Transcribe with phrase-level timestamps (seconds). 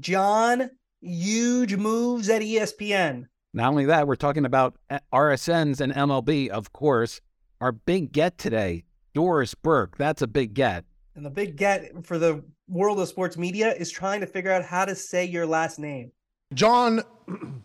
[0.00, 0.70] John,
[1.00, 3.26] huge moves at ESPN.
[3.52, 7.20] Not only that, we're talking about uh, RSNs and MLB, of course.
[7.60, 9.98] Our big get today, Doris Burke.
[9.98, 10.84] That's a big get.
[11.14, 14.64] And the big get for the world of sports media is trying to figure out
[14.64, 16.12] how to say your last name.
[16.54, 17.02] John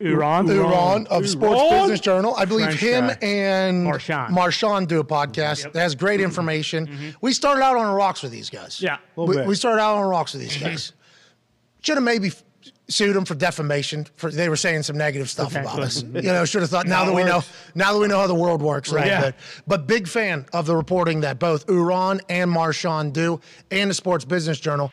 [0.00, 1.80] Uran, Uran of Sports Uran?
[1.82, 2.34] Business Journal.
[2.36, 3.18] I believe French him guy.
[3.20, 4.30] and Marshawn.
[4.30, 7.14] Marshawn do a podcast that has great information.
[7.20, 8.80] We started out on the rocks with these guys.
[8.80, 9.46] Yeah, a little we, bit.
[9.46, 10.92] we started out on the rocks with these guys.
[11.82, 12.30] Should have maybe
[12.88, 14.06] sued them for defamation.
[14.16, 16.02] For they were saying some negative stuff about us.
[16.02, 16.86] You know, should have thought.
[16.86, 17.42] Now that we know,
[17.74, 19.06] now that we know how the world works, right?
[19.06, 19.20] Yeah.
[19.20, 19.34] But,
[19.66, 24.26] but big fan of the reporting that both Uran and Marshawn do, and the Sports
[24.26, 24.92] Business Journal.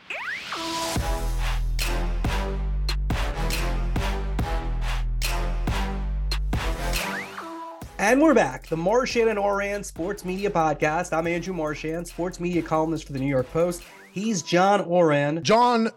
[8.00, 8.68] And we're back.
[8.68, 11.12] The Marchand and Ourand Sports Media Podcast.
[11.12, 13.84] I'm Andrew Marchand, sports media columnist for the New York Post.
[14.14, 15.90] He's John Oran, John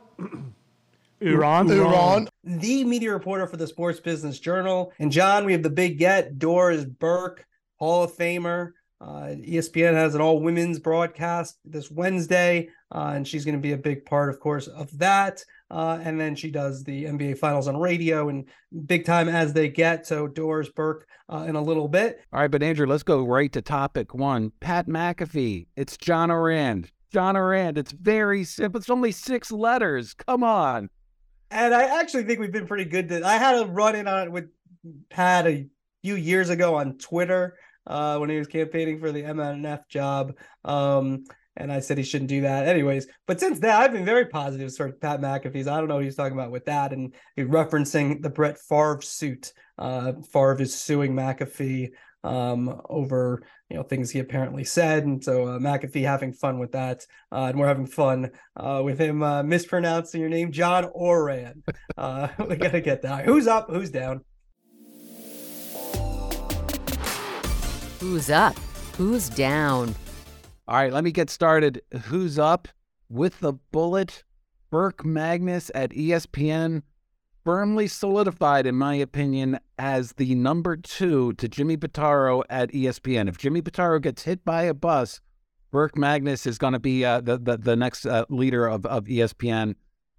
[1.22, 4.92] Uran, Uran, the media reporter for the Sports Business Journal.
[4.98, 6.38] And John, we have the big get.
[6.38, 7.44] Doris Burke,
[7.76, 8.72] Hall of Famer.
[9.00, 13.72] Uh, ESPN has an all women's broadcast this Wednesday, uh, and she's going to be
[13.72, 15.42] a big part, of course, of that.
[15.70, 18.46] Uh, and then she does the NBA Finals on radio and
[18.86, 20.06] big time as they get.
[20.06, 22.20] So Doris Burke uh, in a little bit.
[22.32, 24.52] All right, but Andrew, let's go right to topic one.
[24.60, 25.66] Pat McAfee.
[25.76, 26.90] It's John Ourand.
[27.10, 27.78] John Ourand.
[27.78, 28.80] It's very simple.
[28.80, 30.12] It's only six letters.
[30.14, 30.90] Come on.
[31.50, 33.08] And I actually think we've been pretty good.
[33.08, 34.50] To, I had a run in on it with
[35.08, 35.66] Pat a
[36.02, 40.34] few years ago on Twitter uh, when he was campaigning for the MNF job.
[40.64, 41.24] Um,
[41.56, 43.06] and I said he shouldn't do that, anyways.
[43.26, 45.66] But since then, I've been very positive for Pat McAfee's.
[45.66, 49.02] I don't know what he's talking about with that, and he's referencing the Brett Favre
[49.02, 49.52] suit.
[49.76, 51.90] Uh, Favre is suing McAfee
[52.22, 56.72] um, over you know things he apparently said, and so uh, McAfee having fun with
[56.72, 61.62] that, uh, and we're having fun uh, with him uh, mispronouncing your name, John Ourand.
[61.96, 63.24] Uh, we gotta get that.
[63.24, 63.70] Who's up?
[63.70, 64.24] Who's down?
[68.00, 68.56] Who's up?
[68.96, 69.94] Who's down?
[70.66, 71.80] All right, let me get started.
[72.04, 72.68] Who's up
[73.08, 74.24] with the bullet?
[74.70, 76.82] Burke Magnus at ESPN,
[77.44, 83.28] firmly solidified, in my opinion, as the number two to Jimmy Pitaro at ESPN.
[83.28, 85.20] If Jimmy Pitaro gets hit by a bus,
[85.70, 89.04] Burke Magnus is going to be uh, the, the the next uh, leader of, of
[89.04, 89.74] ESPN.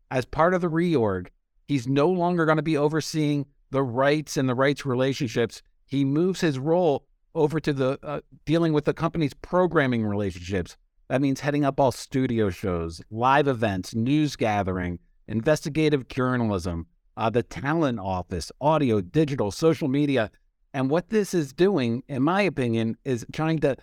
[0.10, 1.28] As part of the reorg,
[1.68, 5.62] he's no longer going to be overseeing the rights and the rights relationships.
[5.86, 7.06] He moves his role
[7.36, 10.78] over to the uh, dealing with the company's programming relationships.
[11.10, 16.88] That means heading up all studio shows, live events, news gathering, investigative journalism,
[17.22, 20.32] uh, the talent office, audio, digital, social media.
[20.74, 23.76] And what this is doing, in my opinion, is trying to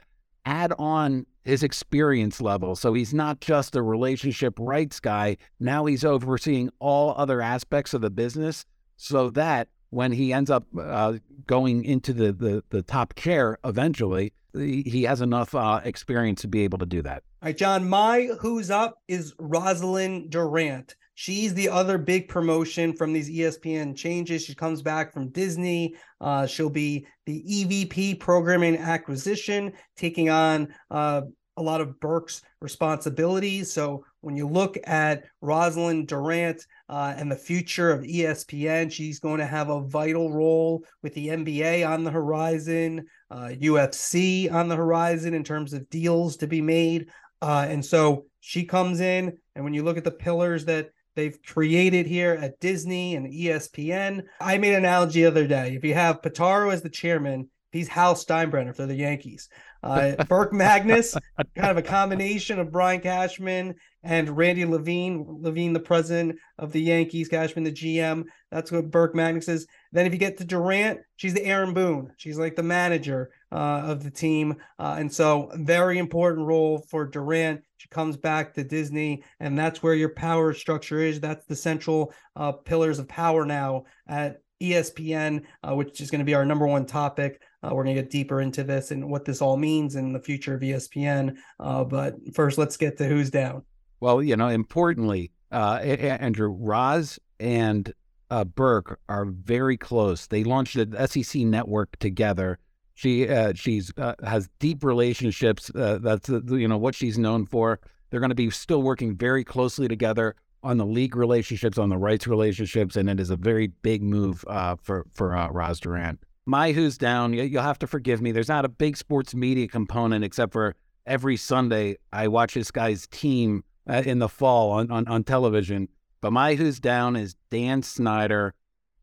[0.44, 2.74] add on his experience level.
[2.74, 5.36] So he's not just a relationship rights guy.
[5.60, 8.64] Now he's overseeing all other aspects of the business
[8.96, 14.32] so that when he ends up uh, going into the, the, the top chair eventually,
[14.52, 17.22] he has enough uh, experience to be able to do that.
[17.40, 20.96] All right, John, my who's up is Rosalyn Durant.
[21.20, 24.44] She's the other big promotion from these ESPN changes.
[24.44, 25.96] She comes back from Disney.
[26.20, 31.22] Uh, she'll be the EVP programming acquisition, taking on uh,
[31.56, 33.72] a lot of Burke's responsibilities.
[33.72, 39.40] So when you look at Rosalyn Durant uh, and the future of ESPN, she's going
[39.40, 44.76] to have a vital role with the NBA on the horizon, uh, UFC on the
[44.76, 47.08] horizon in terms of deals to be made.
[47.42, 51.42] Uh, and so she comes in, and when you look at the pillars that they've
[51.42, 55.74] created here at Disney and ESPN, I made an analogy the other day.
[55.74, 59.48] If you have Pitaro as the chairman, he's Hal Steinbrenner for the Yankees.
[59.82, 61.16] Uh, Burke Magnus,
[61.56, 63.74] kind of a combination of Brian Cashman
[64.04, 68.24] and Randy Levine, Levine, the president of the Yankees, Cashman, the GM.
[68.52, 69.66] That's what Burke Magnus is.
[69.92, 72.12] Then if you get to Durant, she's the Aaron Boone.
[72.16, 74.56] She's like the manager uh, of the team.
[74.78, 77.62] Uh, and so, very important role for Durant.
[77.78, 81.20] She comes back to Disney, and that's where your power structure is.
[81.20, 86.24] That's the central uh, pillars of power now at ESPN, uh, which is going to
[86.24, 87.40] be our number one topic.
[87.62, 90.20] Uh, we're going to get deeper into this and what this all means in the
[90.20, 91.36] future of ESPN.
[91.60, 93.62] Uh, but first, let's get to who's down.
[94.00, 97.92] Well, you know, importantly, Andrew Roz and
[98.30, 100.26] uh, Burke are very close.
[100.26, 102.58] They launched the SEC network together.
[102.94, 105.70] She uh, she's uh, has deep relationships.
[105.74, 107.80] Uh, that's you know what she's known for.
[108.10, 110.34] They're going to be still working very closely together
[110.64, 114.44] on the league relationships, on the rights relationships, and it is a very big move
[114.48, 116.18] uh, for for uh, Roz Durant.
[116.46, 117.32] My who's down.
[117.34, 118.32] you- You'll have to forgive me.
[118.32, 120.74] There's not a big sports media component except for
[121.06, 125.88] every Sunday I watch this guy's team uh, in the fall on, on, on television.
[126.20, 128.54] But my who's down is Dan Snyder.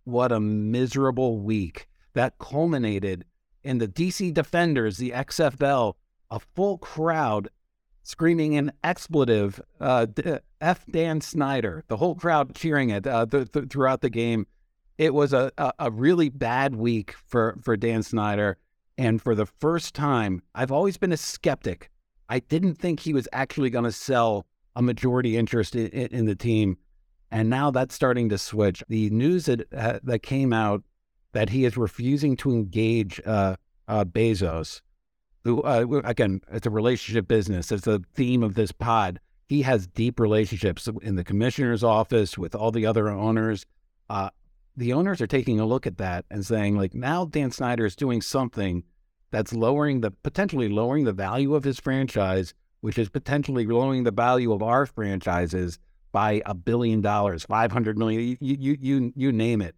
[0.03, 3.25] What a miserable week that culminated
[3.63, 5.94] in the DC Defenders, the XFL,
[6.29, 7.50] a full crowd
[8.03, 10.06] screaming an expletive, uh,
[10.62, 14.45] F Dan Snyder, the whole crowd cheering it uh, th- th- throughout the game.
[14.97, 18.57] It was a, a, a really bad week for, for Dan Snyder.
[18.97, 21.89] And for the first time, I've always been a skeptic.
[22.29, 24.45] I didn't think he was actually going to sell
[24.75, 26.77] a majority interest in, in, in, the team.
[27.31, 28.83] And now that's starting to switch.
[28.88, 30.83] The news that, uh, that came out
[31.33, 33.57] that he is refusing to engage uh,
[33.88, 34.81] uh, Bezos,
[35.44, 37.72] who, uh, again, it's a relationship business.
[37.72, 39.19] It's the theme of this pod.
[39.48, 43.66] He has deep relationships in the commissioner's office with all the other owners.
[44.10, 44.30] Uh,
[44.77, 47.95] the owners are taking a look at that and saying, like, now Dan Snyder is
[47.95, 48.83] doing something
[49.31, 54.12] that's lowering the potentially lowering the value of his franchise, which is potentially lowering the
[54.12, 55.80] value of our franchises
[56.15, 59.75] by a billion dollars, five hundred million, you you you you name it.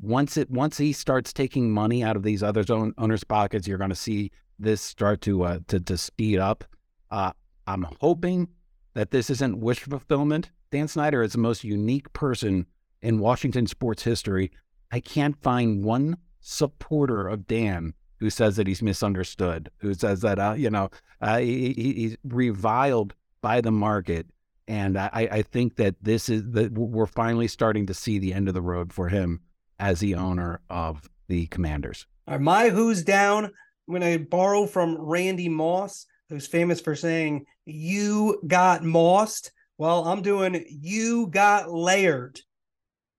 [0.00, 3.76] Once it once he starts taking money out of these other own, owners' pockets, you're
[3.76, 6.62] going to see this start to uh, to to speed up.
[7.10, 7.32] Uh,
[7.66, 8.46] I'm hoping
[8.94, 10.52] that this isn't wish fulfillment.
[10.70, 12.66] Dan Snyder is the most unique person
[13.02, 14.52] in Washington sports history.
[14.92, 20.38] I can't find one supporter of Dan who says that he's misunderstood, who says that
[20.38, 20.88] uh, you know
[21.20, 24.28] uh, he, he's reviled by the market.
[24.70, 28.46] And I, I think that this is that we're finally starting to see the end
[28.46, 29.40] of the road for him
[29.80, 32.06] as the owner of the Commanders.
[32.38, 33.46] My who's down.
[33.46, 33.52] I'm
[33.98, 39.50] going to borrow from Randy Moss, who's famous for saying, You got mossed.
[39.76, 42.38] Well, I'm doing, You got layered.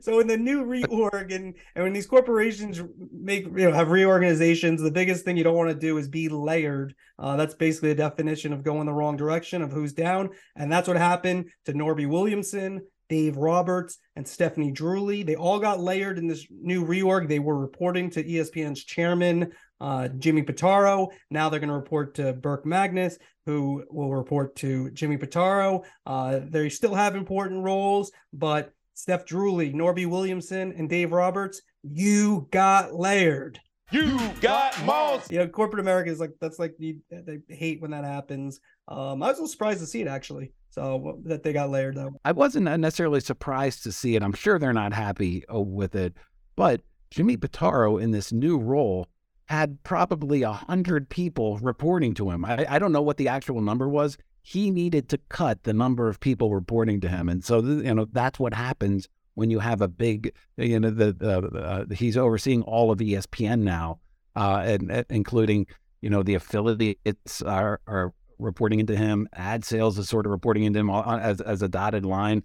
[0.00, 4.82] so in the new reorg and, and when these corporations make you know have reorganizations
[4.82, 6.94] the biggest thing you don't want to do is be layered.
[7.18, 10.28] Uh, that's basically a definition of going the wrong direction of who's down.
[10.54, 15.78] And that's what happened to norby williamson dave roberts and stephanie druley they all got
[15.78, 17.28] layered in this new reorg.
[17.28, 21.08] They were reporting to espn's chairman uh, jimmy pitaro.
[21.30, 25.84] Now they're going to report to burke magnus who will report to jimmy pitaro.
[26.04, 32.48] Uh, they still have important roles but Steph Druley, Norby Williamson, and Dave Roberts, you
[32.50, 33.60] got layered.
[33.92, 35.30] You got moss.
[35.30, 38.58] You know, corporate America is like that's like they hate when that happens.
[38.88, 40.52] Um, I was a little surprised to see it actually.
[40.70, 42.10] So that they got layered though.
[42.24, 44.22] I wasn't necessarily surprised to see it.
[44.22, 46.14] I'm sure they're not happy uh, with it,
[46.56, 49.08] but Jimmy Pitaro in this new role
[49.44, 52.44] had probably a hundred people reporting to him.
[52.46, 54.16] I, I don't know what the actual number was
[54.46, 57.28] he needed to cut the number of people reporting to him.
[57.28, 61.16] And so, you know, that's what happens when you have a big, you know, the,
[61.20, 63.98] uh, uh, he's overseeing all of ESPN now,
[64.36, 65.66] uh, and, and, including,
[66.00, 69.28] you know, the affiliates are, are reporting into him.
[69.32, 72.44] Ad sales is sort of reporting into him as, as a dotted line.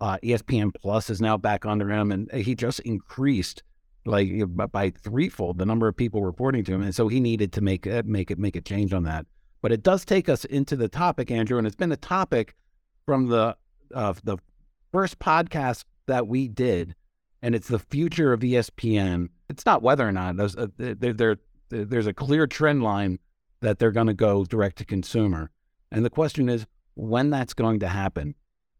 [0.00, 3.64] Uh, ESPN Plus is now back under him, and he just increased
[4.04, 4.30] like
[4.70, 7.86] by threefold the number of people reporting to him, and so he needed to make
[8.04, 9.26] make it make a change on that.
[9.62, 12.54] But it does take us into the topic, Andrew, and it's been a topic
[13.04, 13.56] from the
[13.94, 14.38] uh, the
[14.92, 16.94] first podcast that we did,
[17.42, 19.28] and it's the future of ESPN.
[19.48, 21.36] It's not whether or not there's a, there, there,
[21.68, 23.18] there's a clear trend line
[23.60, 25.50] that they're going to go direct to consumer,
[25.92, 28.34] and the question is when that's going to happen.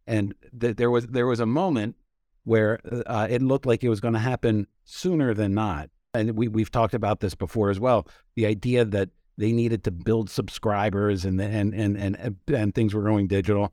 [0.06, 1.97] And th- there was there was a moment
[2.44, 6.49] where uh, it looked like it was going to happen sooner than not, and we
[6.49, 8.08] we've talked about this before as well.
[8.34, 13.03] The idea that they needed to build subscribers and and and and and things were
[13.03, 13.72] going digital.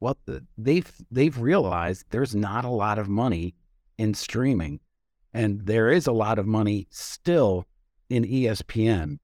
[0.00, 0.18] Well,
[0.58, 3.54] they've they've realized there's not a lot of money
[3.98, 4.80] in streaming,
[5.32, 7.66] and there is a lot of money still
[8.08, 9.18] in ESPN.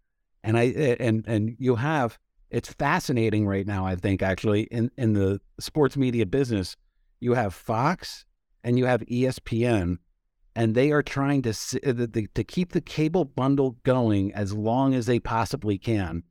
[0.45, 2.19] And I eh, and and you have
[2.51, 3.87] it's fascinating right now.
[3.87, 6.77] I think actually in in the sports media business,
[7.21, 8.25] you have Fox
[8.65, 9.99] and you have ESPN
[10.55, 15.07] and they are trying to uh, to keep the cable bundle going as long as
[15.07, 16.23] they possibly can.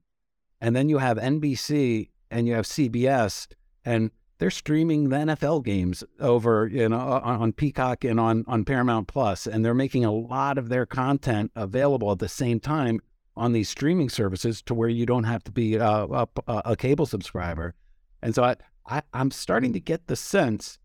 [0.59, 3.47] And then you have NBC and you have CBS,
[3.83, 9.07] and they're streaming the NFL games over you know on Peacock and on on Paramount
[9.07, 12.99] Plus, and they're making a lot of their content available at the same time
[13.35, 17.05] on these streaming services to where you don't have to be uh, a, a cable
[17.05, 17.73] subscriber.
[18.21, 20.77] And so I, I I'm starting to get the sense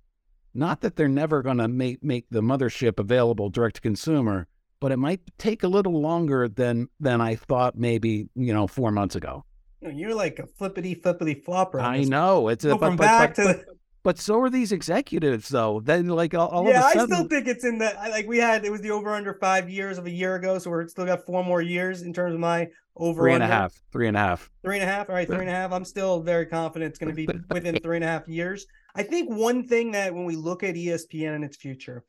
[0.56, 4.46] not that they're never going to make make the mothership available direct to consumer,
[4.80, 8.90] but it might take a little longer than than I thought maybe you know four
[8.90, 9.44] months ago.
[9.80, 11.80] You're like a flippity flippity flopper.
[11.80, 13.64] I know it's a, but, but, back but, to.
[14.06, 15.80] But so are these executives, though.
[15.80, 18.28] Then, like all, all yeah, of a sudden, I still think it's in the like
[18.28, 18.64] we had.
[18.64, 21.26] It was the over under five years of a year ago, so we're still got
[21.26, 24.20] four more years in terms of my over three and a half, three and a
[24.20, 25.08] half, three and a half.
[25.10, 25.72] All right, three and a half.
[25.72, 28.68] I'm still very confident it's going to be within three and a half years.
[28.96, 32.04] I think one thing that when we look at ESPN and its future,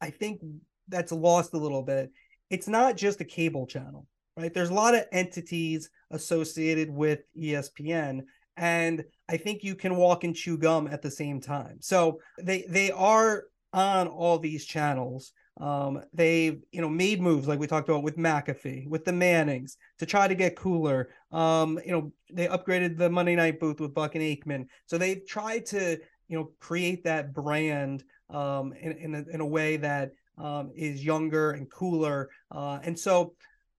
[0.00, 0.40] I think
[0.88, 2.10] that's lost a little bit.
[2.48, 4.06] It's not just a cable channel,
[4.36, 4.52] right?
[4.52, 8.22] There's a lot of entities associated with ESPN
[8.60, 11.78] and I think you can walk and chew gum at the same time.
[11.80, 15.32] So they they are on all these channels.
[15.58, 19.76] Um, they've you know made moves like we talked about with McAfee, with the Mannings
[19.98, 21.08] to try to get cooler.
[21.32, 25.26] Um, you know they upgraded the Monday Night booth with Buck and Aikman, so they've
[25.26, 25.98] tried to
[26.30, 31.04] you know create that brand um, in in a, in a way that um, is
[31.04, 32.30] younger and cooler.
[32.50, 33.34] Uh, and so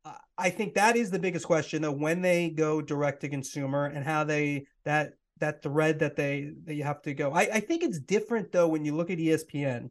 [0.05, 3.85] uh, I think that is the biggest question though when they go direct to consumer
[3.85, 7.31] and how they that that thread that they that you have to go.
[7.31, 9.89] I, I think it's different though when you look at ESPN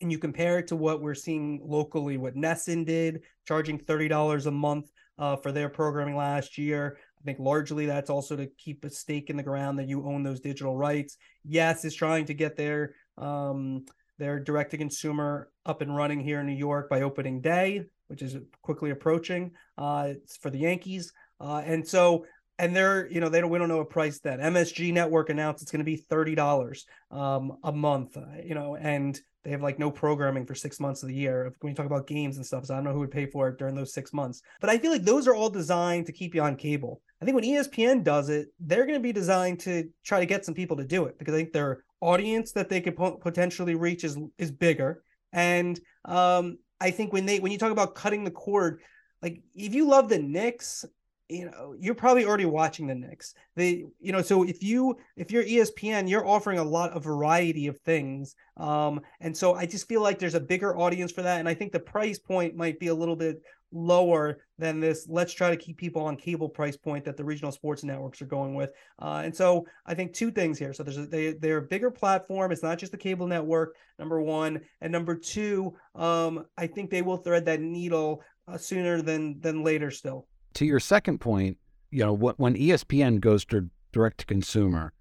[0.00, 4.46] and you compare it to what we're seeing locally, what NESN did, charging thirty dollars
[4.46, 6.98] a month uh, for their programming last year.
[7.26, 10.22] I think largely that's also to keep a stake in the ground that you own
[10.22, 11.16] those digital rights.
[11.44, 13.84] YES, is trying to get their um,
[14.16, 18.22] their direct to consumer up and running here in New York by opening day, which
[18.22, 19.50] is quickly approaching.
[19.76, 22.24] Uh, it's for the Yankees, uh, and so
[22.60, 25.62] and they're you know they don't we don't know a price that MSG Network announced
[25.62, 29.62] it's going to be thirty dollars um, a month, uh, you know, and they have
[29.62, 31.54] like no programming for six months of the year.
[31.60, 33.46] When you talk about games and stuff, so I don't know who would pay for
[33.48, 34.42] it during those six months.
[34.60, 37.00] But I feel like those are all designed to keep you on cable.
[37.22, 40.44] I think when ESPN does it, they're going to be designed to try to get
[40.44, 43.76] some people to do it because I think their audience that they could po- potentially
[43.76, 45.04] reach is is bigger.
[45.32, 48.80] And um, I think when they when you talk about cutting the cord,
[49.22, 50.84] like if you love the Knicks
[51.28, 53.34] you know you're probably already watching the Knicks.
[53.56, 57.66] They you know so if you if you're ESPN, you're offering a lot of variety
[57.66, 58.36] of things.
[58.56, 61.54] Um, and so I just feel like there's a bigger audience for that, and I
[61.54, 63.42] think the price point might be a little bit
[63.72, 65.06] lower than this.
[65.08, 68.26] Let's try to keep people on cable price point that the regional sports networks are
[68.26, 68.72] going with.
[69.00, 70.72] Uh, and so I think two things here.
[70.72, 72.52] So there's a, they they're a bigger platform.
[72.52, 73.74] It's not just the cable network.
[73.98, 79.02] Number one, and number two, um, I think they will thread that needle uh, sooner
[79.02, 79.90] than than later.
[79.90, 80.26] Still
[80.56, 81.58] to your second point,
[81.90, 84.92] you know, when ESPN goes to direct to consumer,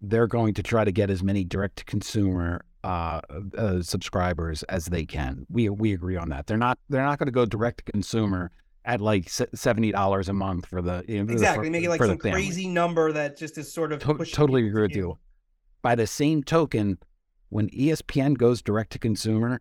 [0.00, 3.20] they're going to try to get as many direct to consumer uh,
[3.56, 5.46] uh, subscribers as they can.
[5.48, 6.46] We we agree on that.
[6.46, 8.50] They're not they're not going to go direct to consumer
[8.84, 12.02] at like seventy dollars a month for the you know, exactly for, make it like
[12.02, 15.18] some crazy number that just is sort of to- totally agree with you.
[15.82, 16.98] By the same token,
[17.50, 19.60] when ESPN goes direct to consumer,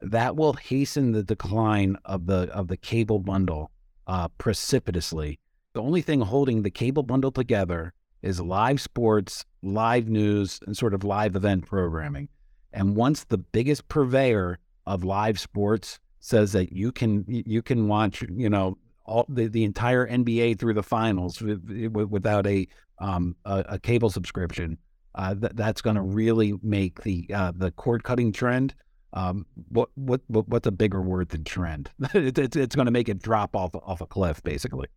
[0.00, 3.70] that will hasten the decline of the of the cable bundle
[4.10, 5.38] uh, precipitously.
[5.72, 10.94] The only thing holding the cable bundle together is live sports, live news, and sort
[10.94, 12.28] of live event programming.
[12.72, 18.22] And once the biggest purveyor of live sports says that you can you can watch
[18.22, 18.76] you know
[19.06, 22.66] all the, the entire NBA through the finals without a
[22.98, 24.76] um, a, a cable subscription,
[25.14, 28.74] uh, th- that's going to really make the uh, the cord cutting trend
[29.12, 31.90] um, what, what, what what's a bigger word than trend?
[32.14, 34.88] it's it's, going to make it drop off off a cliff, basically.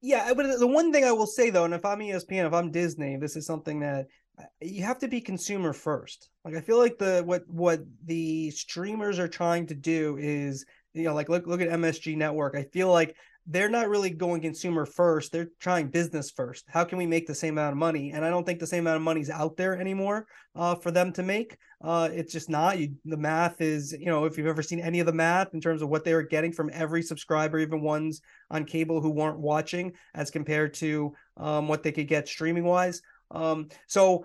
[0.00, 2.72] Yeah, but the one thing I will say though, and if I'm ESPN, if I'm
[2.72, 4.06] Disney, this is something that
[4.38, 6.28] uh, you have to be consumer first.
[6.44, 11.04] Like I feel like the what what the streamers are trying to do is you
[11.04, 12.56] know like look look at MSG Network.
[12.56, 13.14] I feel like
[13.46, 15.32] they're not really going consumer first.
[15.32, 16.64] They're trying business first.
[16.68, 18.12] How can we make the same amount of money?
[18.12, 20.90] And I don't think the same amount of money is out there anymore uh, for
[20.90, 21.56] them to make.
[21.82, 22.78] Uh, it's just not.
[22.78, 25.60] You, the math is, you know, if you've ever seen any of the math in
[25.60, 28.20] terms of what they were getting from every subscriber, even ones
[28.50, 33.02] on cable who weren't watching, as compared to um, what they could get streaming wise.
[33.32, 34.24] Um, so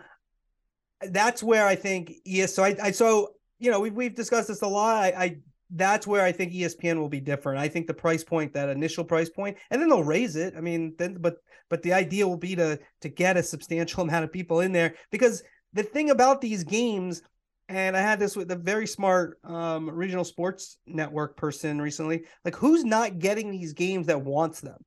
[1.02, 2.54] that's where I think yes.
[2.54, 5.04] So I, I so you know we've we've discussed this a lot.
[5.04, 5.38] I, I
[5.70, 7.60] that's where I think ESPN will be different.
[7.60, 10.54] I think the price point, that initial price point, and then they'll raise it.
[10.56, 11.38] I mean, then but
[11.70, 14.96] but the idea will be to to get a substantial amount of people in there
[15.12, 15.44] because
[15.74, 17.22] the thing about these games,
[17.68, 22.56] and I had this with a very smart um, regional sports network person recently, like
[22.56, 24.78] who's not getting these games that wants them?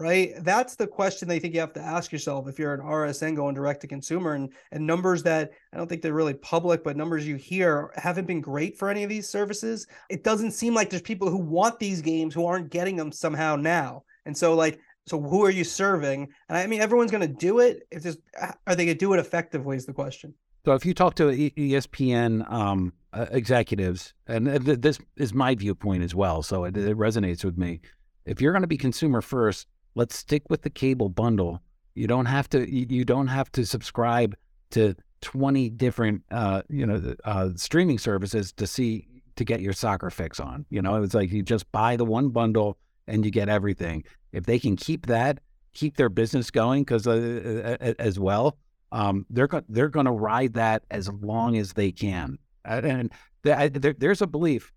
[0.00, 0.32] Right?
[0.38, 3.54] That's the question they think you have to ask yourself if you're an RSN going
[3.54, 7.28] direct to consumer and and numbers that I don't think they're really public, but numbers
[7.28, 9.86] you hear haven't been great for any of these services.
[10.08, 13.56] It doesn't seem like there's people who want these games who aren't getting them somehow
[13.56, 14.04] now.
[14.24, 16.28] And so like so who are you serving?
[16.48, 17.86] And I mean everyone's going to do it.
[17.90, 20.32] If just are they going to do it effectively is the question.
[20.64, 26.14] So if you talk to ESPN um, uh, executives, and this is my viewpoint as
[26.14, 27.80] well, so it, it resonates with me.
[28.26, 31.60] If you're going to be consumer first, let's stick with the cable bundle.
[31.94, 34.36] You don't have to you don't have to subscribe
[34.70, 39.06] to 20 different uh, you know uh, streaming services to see
[39.36, 40.64] to get your soccer fix on.
[40.70, 44.04] You know, it's like you just buy the one bundle and you get everything.
[44.32, 45.40] If they can keep that,
[45.72, 48.56] keep their business going because uh, as well,
[48.92, 53.12] Um, they're go- they're going to ride that as long as they can, and
[53.44, 54.72] I, there, there's a belief.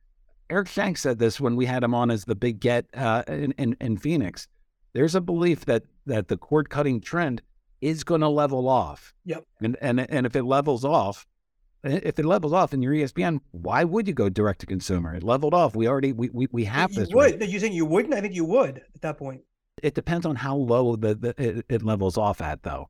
[0.50, 3.54] Eric Shanks said this when we had him on as the big get uh, in,
[3.54, 4.48] in, in Phoenix.
[4.94, 7.42] There's a belief that that the cord cutting trend
[7.82, 9.14] is going to level off.
[9.26, 9.44] Yep.
[9.62, 11.26] And and and if it levels off,
[11.84, 15.16] if it levels off in your ESPN, why would you go direct to consumer?
[15.16, 15.76] It leveled off.
[15.76, 17.10] We already we we, we have you this.
[17.10, 17.40] would.
[17.42, 17.50] Right.
[17.50, 18.14] You saying you wouldn't?
[18.14, 19.42] I think you would at that point.
[19.82, 22.90] It depends on how low the, the it, it levels off at, though.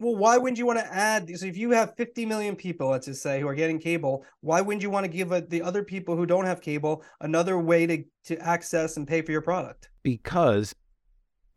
[0.00, 1.28] Well, why wouldn't you want to add?
[1.36, 4.60] So if you have 50 million people, let's just say, who are getting cable, why
[4.60, 7.86] wouldn't you want to give a, the other people who don't have cable another way
[7.86, 9.88] to to access and pay for your product?
[10.04, 10.72] Because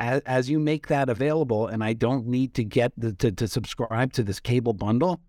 [0.02, 3.48] as, as you make that available, and I don't need to get the, to to
[3.48, 5.22] subscribe to this cable bundle,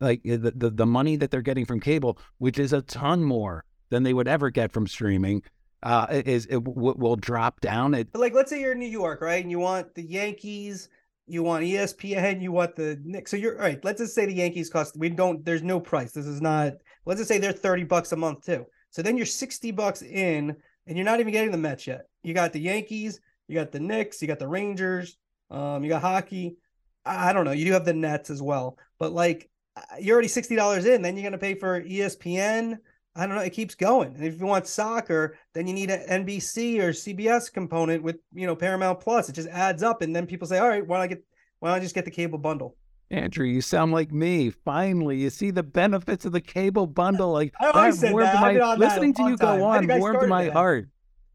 [0.00, 3.64] like the, the the money that they're getting from cable, which is a ton more
[3.90, 5.42] than they would ever get from streaming,
[5.84, 7.94] uh, is it w- will drop down.
[7.94, 10.88] It, like, let's say you're in New York, right, and you want the Yankees,
[11.28, 13.30] you want ESPN, you want the Knicks.
[13.30, 13.82] So you're all right.
[13.84, 14.96] Let's just say the Yankees cost.
[14.96, 15.44] We don't.
[15.44, 16.10] There's no price.
[16.10, 16.72] This is not.
[17.06, 18.66] Let's just say they're 30 bucks a month too.
[18.90, 20.56] So then you're 60 bucks in,
[20.88, 22.06] and you're not even getting the Mets yet.
[22.24, 25.16] You got the Yankees, you got the Knicks, you got the Rangers,
[25.50, 26.56] um, you got hockey.
[27.04, 27.52] I don't know.
[27.52, 29.50] You do have the Nets as well, but like
[29.98, 31.02] you're already sixty dollars in.
[31.02, 32.78] Then you're gonna pay for ESPN.
[33.16, 33.42] I don't know.
[33.42, 34.14] It keeps going.
[34.14, 38.46] And if you want soccer, then you need an NBC or CBS component with you
[38.46, 39.28] know Paramount Plus.
[39.28, 41.24] It just adds up, and then people say, "All right, why don't I get?
[41.60, 42.76] Why don't I just get the cable bundle?"
[43.10, 44.50] Andrew, you sound like me.
[44.50, 47.32] Finally, you see the benefits of the cable bundle.
[47.32, 48.34] Like I always said warmed that.
[48.36, 50.52] I've my been on that a listening to you go on warmed my that.
[50.52, 50.88] heart.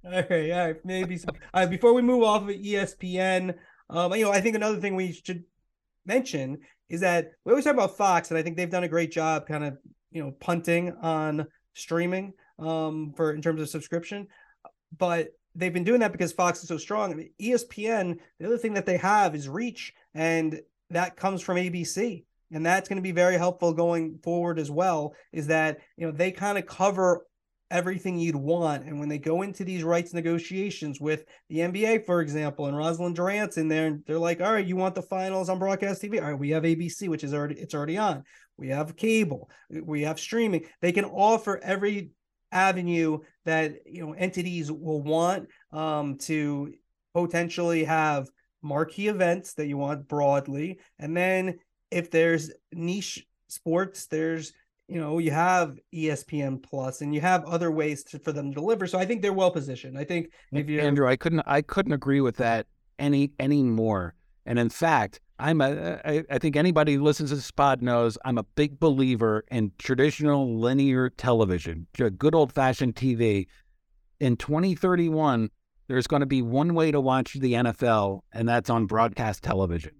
[0.03, 1.19] Right, all right, maybe.
[1.53, 3.55] Right, before we move off of ESPN,
[3.89, 5.43] um, you know, I think another thing we should
[6.05, 9.11] mention is that we always talk about Fox, and I think they've done a great
[9.11, 9.77] job, kind of,
[10.11, 14.27] you know, punting on streaming, um, for in terms of subscription,
[14.97, 17.11] but they've been doing that because Fox is so strong.
[17.11, 21.57] I mean, ESPN, the other thing that they have is reach, and that comes from
[21.57, 22.25] ABC.
[22.51, 25.15] And that's going to be very helpful going forward as well.
[25.31, 27.25] Is that you know they kind of cover
[27.71, 28.83] everything you'd want.
[28.85, 33.13] And when they go into these rights negotiations with the NBA, for example, and Rosalyn
[33.13, 36.21] Durant's in there, and they're like, all right, you want the finals on broadcast TV?
[36.21, 38.23] All right, we have ABC, which is already it's already on.
[38.57, 40.65] We have cable, we have streaming.
[40.81, 42.11] They can offer every
[42.51, 46.71] avenue that you know entities will want um, to
[47.13, 48.29] potentially have
[48.61, 54.53] marquee events that you want broadly, and then if there's niche sports, there's
[54.87, 58.55] you know you have ESPN Plus and you have other ways to, for them to
[58.55, 58.87] deliver.
[58.87, 59.97] So I think they're well positioned.
[59.97, 62.67] I think if you Andrew, I couldn't I couldn't agree with that
[62.99, 64.15] any any more.
[64.45, 68.17] And in fact, I'm a I, I think anybody who listens to this pod knows
[68.25, 73.47] I'm a big believer in traditional linear television, good old fashioned TV.
[74.19, 75.49] In 2031,
[75.87, 79.93] there's going to be one way to watch the NFL, and that's on broadcast television.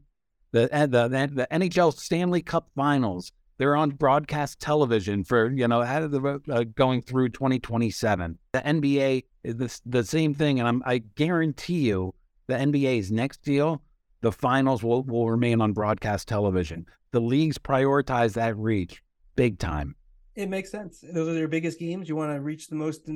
[0.52, 3.32] The eh, the the, the NHL Stanley Cup Finals.
[3.64, 8.38] They're on broadcast television for you know out of the uh, going through 2027.
[8.52, 12.14] The NBA is the, the same thing, and I'm, I guarantee you,
[12.48, 13.82] the NBA's next deal,
[14.20, 16.88] the finals will will remain on broadcast television.
[17.12, 19.02] The leagues prioritize that reach
[19.38, 19.96] big time.
[20.36, 21.00] it makes sense.
[21.02, 22.10] Those are their biggest games.
[22.10, 23.10] You want to reach the most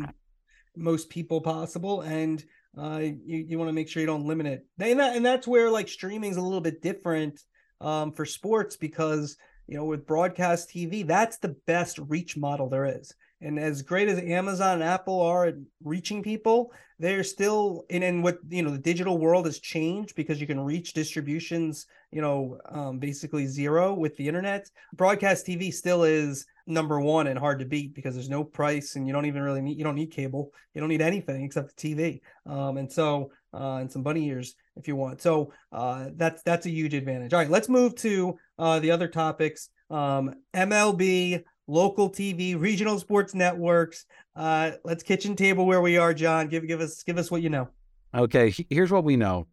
[0.77, 2.41] most people possible, and
[2.77, 4.65] uh, you you want to make sure you don't limit it.
[4.79, 7.37] And that and that's where like streaming is a little bit different
[7.81, 9.35] um, for sports because
[9.67, 13.13] you know with broadcast TV, that's the best reach model there is.
[13.39, 18.23] And as great as Amazon and Apple are at reaching people, they're still in and
[18.23, 22.57] what you know the digital world has changed because you can reach distributions you know
[22.69, 24.69] um, basically zero with the internet.
[24.93, 29.07] Broadcast TV still is number one and hard to beat because there's no price and
[29.07, 31.95] you don't even really need you don't need cable you don't need anything except the
[31.95, 35.21] tv um and so uh and some bunny ears if you want.
[35.21, 37.33] So uh that's that's a huge advantage.
[37.33, 39.69] All right let's move to uh the other topics.
[39.89, 44.05] Um mlb local tv regional sports networks.
[44.35, 46.47] Uh let's kitchen table where we are john.
[46.47, 47.69] Give give us give us what you know.
[48.15, 49.47] Okay, here's what we know.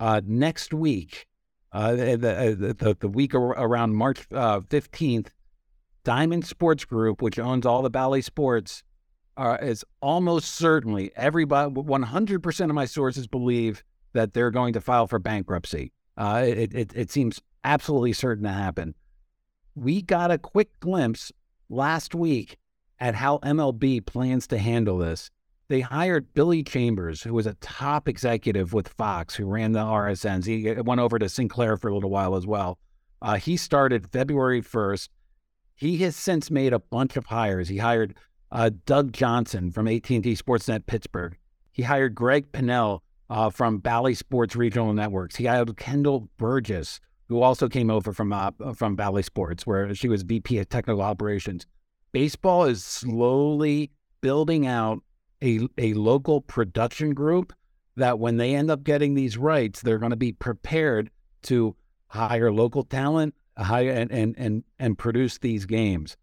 [0.00, 1.26] Uh, next week,
[1.72, 5.28] uh, the, the, the, the week around March uh, 15th,
[6.04, 8.82] Diamond Sports Group, which owns all the Bally Sports,
[9.36, 15.06] uh, is almost certainly everybody, 100% of my sources believe that they're going to file
[15.06, 15.92] for bankruptcy.
[16.16, 18.94] Uh, it, it, it seems absolutely certain to happen.
[19.74, 21.32] We got a quick glimpse
[21.68, 22.56] last week
[22.98, 25.30] at how MLB plans to handle this
[25.68, 30.46] they hired Billy Chambers, who was a top executive with Fox, who ran the RSNs.
[30.46, 32.78] He went over to Sinclair for a little while as well.
[33.20, 35.08] Uh, he started February 1st.
[35.74, 37.68] He has since made a bunch of hires.
[37.68, 38.16] He hired
[38.50, 41.36] uh, Doug Johnson from AT&T Sportsnet Pittsburgh.
[41.70, 45.36] He hired Greg Pinnell uh, from Bally Sports Regional Networks.
[45.36, 50.08] He hired Kendall Burgess who also came over from uh, from Bally Sports, where she
[50.08, 51.66] was VP of Technical Operations.
[52.12, 55.02] Baseball is slowly building out
[55.42, 57.52] a a local production group
[57.96, 61.10] that when they end up getting these rights, they're going to be prepared
[61.42, 61.76] to
[62.08, 66.16] hire local talent, hire and and and and produce these games.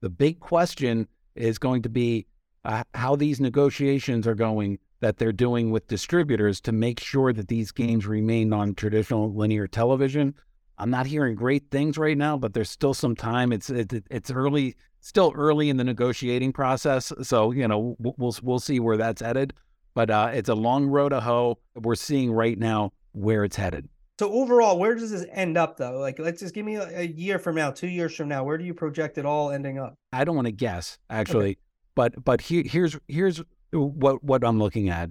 [0.00, 2.26] The big question is going to be
[2.64, 7.48] uh, how these negotiations are going that they're doing with distributors to make sure that
[7.48, 10.32] these games remain on traditional linear television.
[10.78, 13.52] I'm not hearing great things right now, but there's still some time.
[13.52, 17.12] It's it, it's early, still early in the negotiating process.
[17.22, 19.52] So you know we'll we'll see where that's headed.
[19.94, 21.58] But uh, it's a long road to hoe.
[21.74, 23.88] We're seeing right now where it's headed.
[24.20, 25.98] So overall, where does this end up though?
[25.98, 28.44] Like, let's just give me a, year from now, two years from now.
[28.44, 29.96] Where do you project it all ending up?
[30.12, 31.58] I don't want to guess actually, okay.
[31.96, 35.10] but but he, here's here's what what I'm looking at.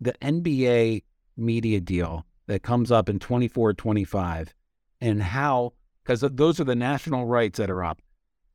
[0.00, 1.02] The NBA
[1.36, 4.54] media deal that comes up in 24 25
[5.00, 5.72] and how
[6.04, 8.00] because those are the national rights that are up.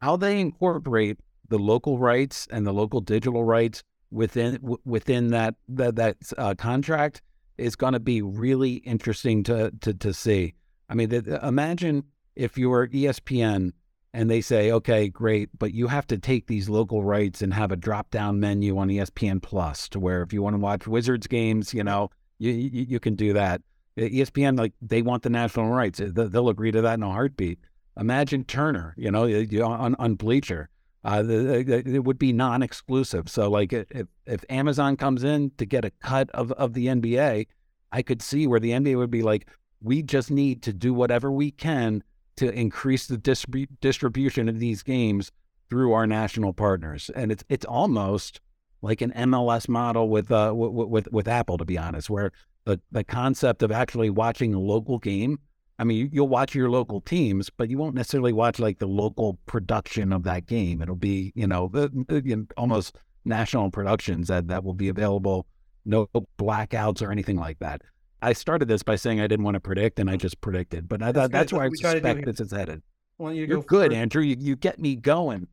[0.02, 5.96] How they incorporate the local rights and the local digital rights within within that that,
[5.96, 7.22] that uh, contract
[7.58, 10.56] is going to be really interesting to to to see.
[10.90, 12.04] I mean, the, imagine
[12.36, 13.74] if you were ESPN
[14.14, 17.72] and they say, okay, great, but you have to take these local rights and have
[17.72, 21.28] a drop down menu on ESPN Plus to where if you want to watch Wizards
[21.28, 23.62] games, you know, you, you, you can do that.
[23.98, 26.02] ESPN, like they want the national rights.
[26.04, 27.60] They'll agree to that in a heartbeat.
[27.98, 29.26] Imagine Turner, you know,
[29.64, 30.70] on, on Bleacher.
[31.04, 33.28] Uh, it would be non-exclusive.
[33.28, 37.48] So, like, if if Amazon comes in to get a cut of of the NBA,
[37.92, 39.48] I could see where the NBA would be like,
[39.82, 42.04] we just need to do whatever we can
[42.42, 45.32] to increase the distrib- distribution of these games
[45.70, 48.42] through our national partners, and it's it's almost
[48.82, 52.32] like an MLS model with uh with with, with Apple, to be honest, where
[52.66, 55.40] the the concept of actually watching a local game
[55.82, 59.40] I mean, you'll watch your local teams, but you won't necessarily watch like the local
[59.48, 60.80] production of that game.
[60.80, 65.48] It'll be, you know, the, the, almost national productions that, that will be available,
[65.84, 67.82] no blackouts or anything like that.
[68.22, 70.88] I started this by saying I didn't want to predict, and I just predicted.
[70.88, 72.82] But I, that's, that's where I suspect this is headed.
[73.18, 74.22] Well, you are good, Andrew.
[74.22, 75.48] You, you get me going.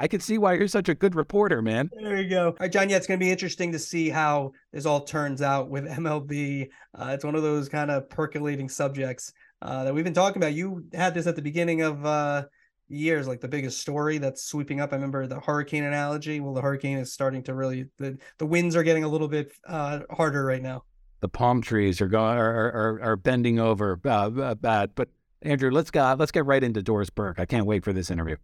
[0.00, 1.90] I can see why you're such a good reporter, man.
[1.92, 2.46] There you go.
[2.48, 2.88] All right, John.
[2.88, 6.68] Yeah, it's going to be interesting to see how this all turns out with MLB.
[6.94, 10.54] Uh, it's one of those kind of percolating subjects uh, that we've been talking about.
[10.54, 12.44] You had this at the beginning of uh,
[12.88, 14.92] years, like the biggest story that's sweeping up.
[14.92, 16.38] I remember the hurricane analogy.
[16.38, 19.52] Well, the hurricane is starting to really the the winds are getting a little bit
[19.66, 20.84] uh, harder right now.
[21.20, 24.90] The palm trees are going are are, are bending over uh, bad.
[24.94, 25.08] But
[25.42, 26.14] Andrew, let's go.
[26.18, 27.38] Let's get right into Doris Burke.
[27.38, 28.36] I can't wait for this interview.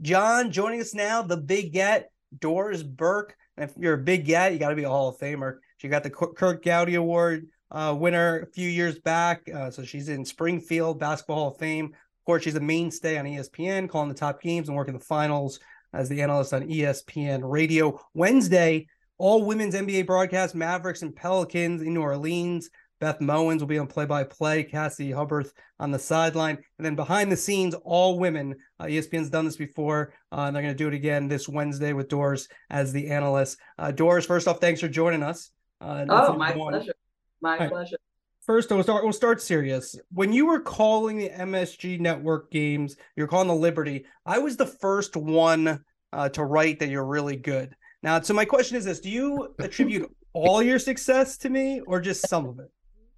[0.00, 3.36] John joining us now, the big get, Doris Burke.
[3.56, 5.58] And if you're a big get, you got to be a Hall of Famer.
[5.76, 9.42] She got the Curt Gowdy Award uh, winner a few years back.
[9.52, 11.86] Uh, so she's in Springfield Basketball Hall of Fame.
[11.86, 15.60] Of course, she's a mainstay on ESPN, calling the top games and working the finals
[15.92, 18.00] as the analyst on ESPN Radio.
[18.14, 18.86] Wednesday,
[19.22, 22.68] all women's NBA broadcast Mavericks and Pelicans in New Orleans.
[22.98, 26.58] Beth Mowins will be on play by play, Cassie Hubbarth on the sideline.
[26.76, 28.56] And then behind the scenes, all women.
[28.80, 31.92] Uh, ESPN's done this before, uh, and they're going to do it again this Wednesday
[31.92, 33.58] with Doris as the analyst.
[33.78, 35.50] Uh, Doris, first off, thanks for joining us.
[35.80, 36.94] Uh, oh, my pleasure.
[37.40, 37.70] My right.
[37.70, 37.98] pleasure.
[38.44, 39.04] First, we'll start.
[39.04, 39.94] We'll start serious.
[40.12, 44.04] When you were calling the MSG Network games, you're calling the Liberty.
[44.26, 47.76] I was the first one uh, to write that you're really good.
[48.02, 52.00] Now, so my question is this: Do you attribute all your success to me, or
[52.00, 52.70] just some of it?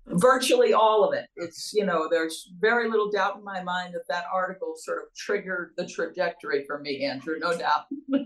[0.06, 1.26] virtually all of it.
[1.36, 5.14] It's, you know, there's very little doubt in my mind that that article sort of
[5.14, 7.86] triggered the trajectory for me, Andrew, no doubt.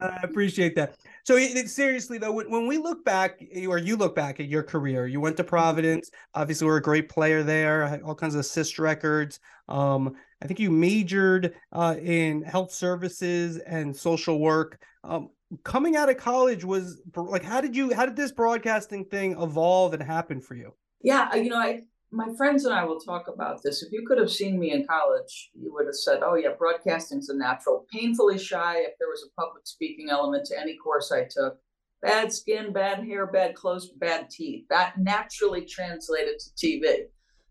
[0.00, 0.96] I appreciate that.
[1.24, 4.62] So, it, seriously, though, when, when we look back, or you look back at your
[4.62, 6.10] career, you went to Providence.
[6.34, 9.40] Obviously, we're a great player there, all kinds of assist records.
[9.68, 14.80] Um, I think you majored uh, in health services and social work.
[15.02, 15.30] Um,
[15.62, 19.94] coming out of college was like, how did you, how did this broadcasting thing evolve
[19.94, 20.72] and happen for you?
[21.02, 21.82] Yeah, uh, you know, I
[22.12, 23.82] my friends and I will talk about this.
[23.82, 27.28] If you could have seen me in college, you would have said, "Oh yeah, broadcasting's
[27.28, 31.24] a natural." Painfully shy if there was a public speaking element to any course I
[31.24, 31.58] took.
[32.02, 34.66] Bad skin, bad hair, bad clothes, bad teeth.
[34.70, 37.06] That naturally translated to TV.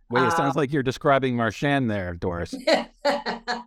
[0.09, 2.53] Wait, it uh, sounds like you're describing Marchand there, Doris.
[3.05, 3.65] but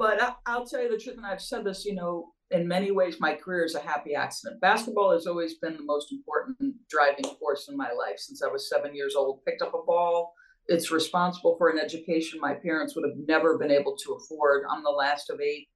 [0.00, 3.16] I, will tell you the truth, and I've said this, you know, in many ways,
[3.18, 4.60] my career is a happy accident.
[4.60, 6.56] Basketball has always been the most important
[6.88, 9.44] driving force in my life since I was seven years old.
[9.44, 10.32] Picked up a ball.
[10.68, 14.64] It's responsible for an education my parents would have never been able to afford.
[14.70, 15.68] I'm the last of eight,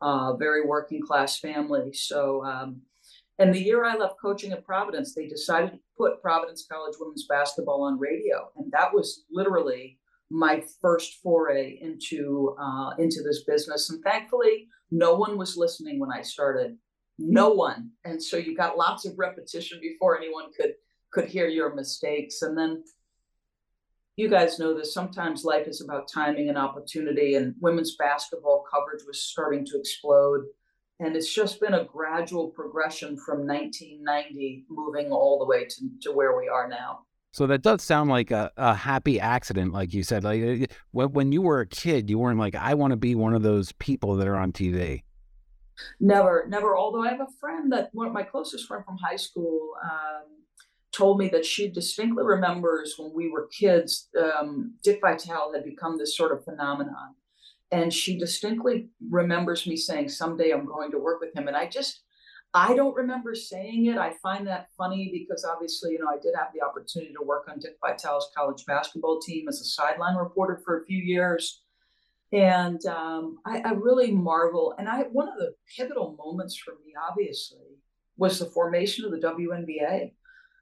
[0.00, 1.92] uh, very working class family.
[1.92, 2.82] So, um,
[3.38, 7.26] And the year I left coaching at Providence, they decided to put Providence College women's
[7.26, 9.98] basketball on radio, and that was literally
[10.30, 13.90] my first foray into uh, into this business.
[13.90, 16.76] And thankfully, no one was listening when I started.
[17.18, 20.74] No one, and so you got lots of repetition before anyone could
[21.12, 22.42] could hear your mistakes.
[22.42, 22.82] And then
[24.16, 24.92] you guys know this.
[24.92, 30.42] Sometimes life is about timing and opportunity, and women's basketball coverage was starting to explode
[31.00, 36.12] and it's just been a gradual progression from 1990 moving all the way to, to
[36.12, 37.00] where we are now.
[37.32, 41.12] So that does sound like a, a happy accident like you said like uh, when,
[41.12, 43.70] when you were a kid you weren't like i want to be one of those
[43.72, 45.02] people that are on tv
[46.00, 46.76] never never.
[46.76, 50.24] Although i have a friend that one of my closest friend from high school um,
[50.90, 55.98] told me that she distinctly remembers when we were kids um, dick vitale had become
[55.98, 57.14] this sort of phenomenon
[57.70, 61.66] and she distinctly remembers me saying someday i'm going to work with him and i
[61.66, 62.02] just
[62.54, 66.34] i don't remember saying it i find that funny because obviously you know i did
[66.36, 70.60] have the opportunity to work on dick vitale's college basketball team as a sideline reporter
[70.64, 71.62] for a few years
[72.30, 76.94] and um, I, I really marvel and i one of the pivotal moments for me
[77.10, 77.78] obviously
[78.18, 80.12] was the formation of the WNBA.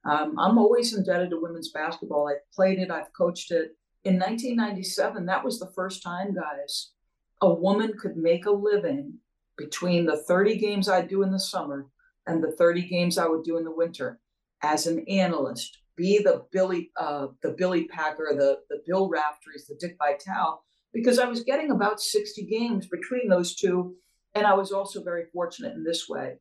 [0.05, 2.29] Um, I'm always indebted to women's basketball.
[2.29, 3.77] I've played it, I've coached it.
[4.05, 6.93] In 1997, that was the first time, guys,
[7.41, 9.15] a woman could make a living
[9.57, 11.87] between the 30 games I do in the summer
[12.27, 14.21] and the 30 games I would do in the winter
[14.63, 19.77] as an analyst, be the Billy, uh, the Billy Packer, the the Bill Raftery's, the
[19.79, 23.95] Dick Vitale, because I was getting about 60 games between those two,
[24.35, 26.37] and I was also very fortunate in this way.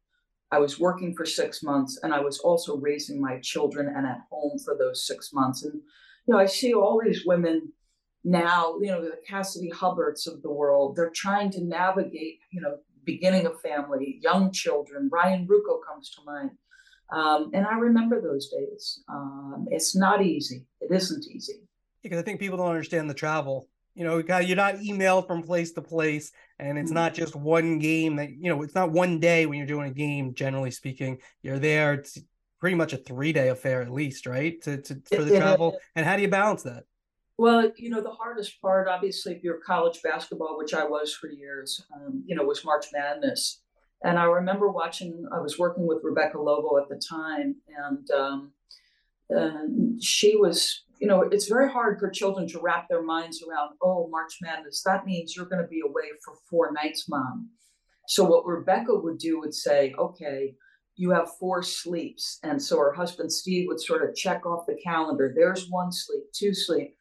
[0.51, 4.21] I was working for six months, and I was also raising my children and at
[4.29, 5.63] home for those six months.
[5.63, 7.73] And you know, I see all these women
[8.25, 12.77] now, you know, the Cassidy Hubbarths of the world, they're trying to navigate, you know,
[13.05, 15.09] beginning a family, young children.
[15.11, 16.49] Ryan Ruocco comes to mind.
[17.13, 19.03] Um, and I remember those days.
[19.07, 20.65] Um, it's not easy.
[20.81, 21.61] It isn't easy.
[22.01, 23.69] Because I think people don't understand the travel.
[23.93, 26.95] You know, you're not emailed from place to place, and it's mm-hmm.
[26.95, 29.93] not just one game that, you know, it's not one day when you're doing a
[29.93, 31.19] game, generally speaking.
[31.43, 31.93] You're there.
[31.93, 32.17] It's
[32.59, 34.59] pretty much a three day affair at least, right?
[34.63, 35.77] To, to for the travel.
[35.95, 36.83] And how do you balance that?
[37.37, 41.29] Well, you know, the hardest part, obviously, if you're college basketball, which I was for
[41.29, 43.61] years, um, you know, was March Madness.
[44.03, 48.51] And I remember watching, I was working with Rebecca Lobo at the time, and, um,
[49.29, 53.71] and she was, you know, it's very hard for children to wrap their minds around,
[53.81, 57.49] oh, March Madness, that means you're going to be away for four nights, mom.
[58.07, 60.53] So what Rebecca would do would say, okay,
[60.95, 62.39] you have four sleeps.
[62.43, 65.33] And so her husband Steve would sort of check off the calendar.
[65.35, 66.95] There's one sleep, two sleep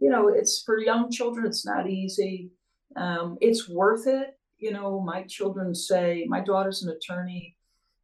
[0.00, 2.50] you know, it's for young children, it's not easy.
[2.96, 4.38] Um, it's worth it.
[4.58, 7.56] You know, my children say, my daughter's an attorney.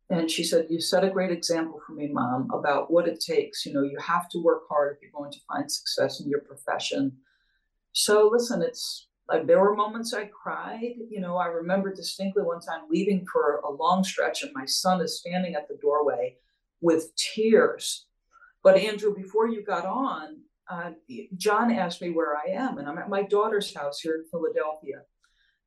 [0.09, 3.67] And she said, You set a great example for me, mom, about what it takes.
[3.67, 6.41] You know, you have to work hard if you're going to find success in your
[6.41, 7.13] profession.
[7.93, 10.95] So, listen, it's like there were moments I cried.
[11.11, 15.01] You know, I remember distinctly one time leaving for a long stretch, and my son
[15.01, 16.37] is standing at the doorway
[16.81, 18.07] with tears.
[18.63, 20.37] But, Andrew, before you got on,
[20.69, 20.91] uh,
[21.37, 25.03] John asked me where I am, and I'm at my daughter's house here in Philadelphia,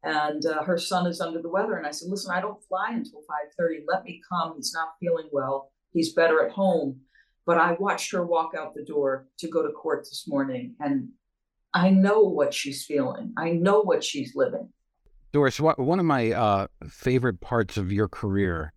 [0.03, 1.75] and uh, her son is under the weather.
[1.75, 3.21] And I said, "Listen, I don't fly until
[3.59, 3.83] 5:30.
[3.87, 4.53] Let me come.
[4.55, 5.71] He's not feeling well.
[5.91, 7.01] He's better at home."
[7.45, 11.09] But I watched her walk out the door to go to court this morning, and
[11.73, 13.33] I know what she's feeling.
[13.37, 14.69] I know what she's living.
[15.31, 18.73] Doris, one of my uh, favorite parts of your career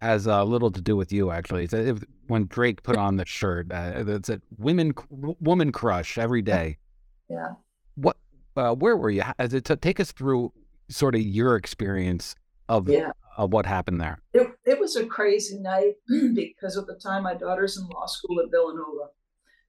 [0.00, 1.64] has a little to do with you, actually.
[1.70, 3.72] It's when Drake put on the shirt.
[3.72, 6.78] Uh, it's a women woman crush every day.
[7.28, 7.54] Yeah.
[7.96, 8.16] What?
[8.56, 9.22] Uh, where were you?
[9.38, 10.52] As it take us through
[10.88, 12.34] sort of your experience
[12.68, 13.12] of yeah.
[13.36, 14.20] of what happened there.
[14.32, 15.94] It it was a crazy night
[16.34, 19.10] because at the time my daughter's in law school at Villanova,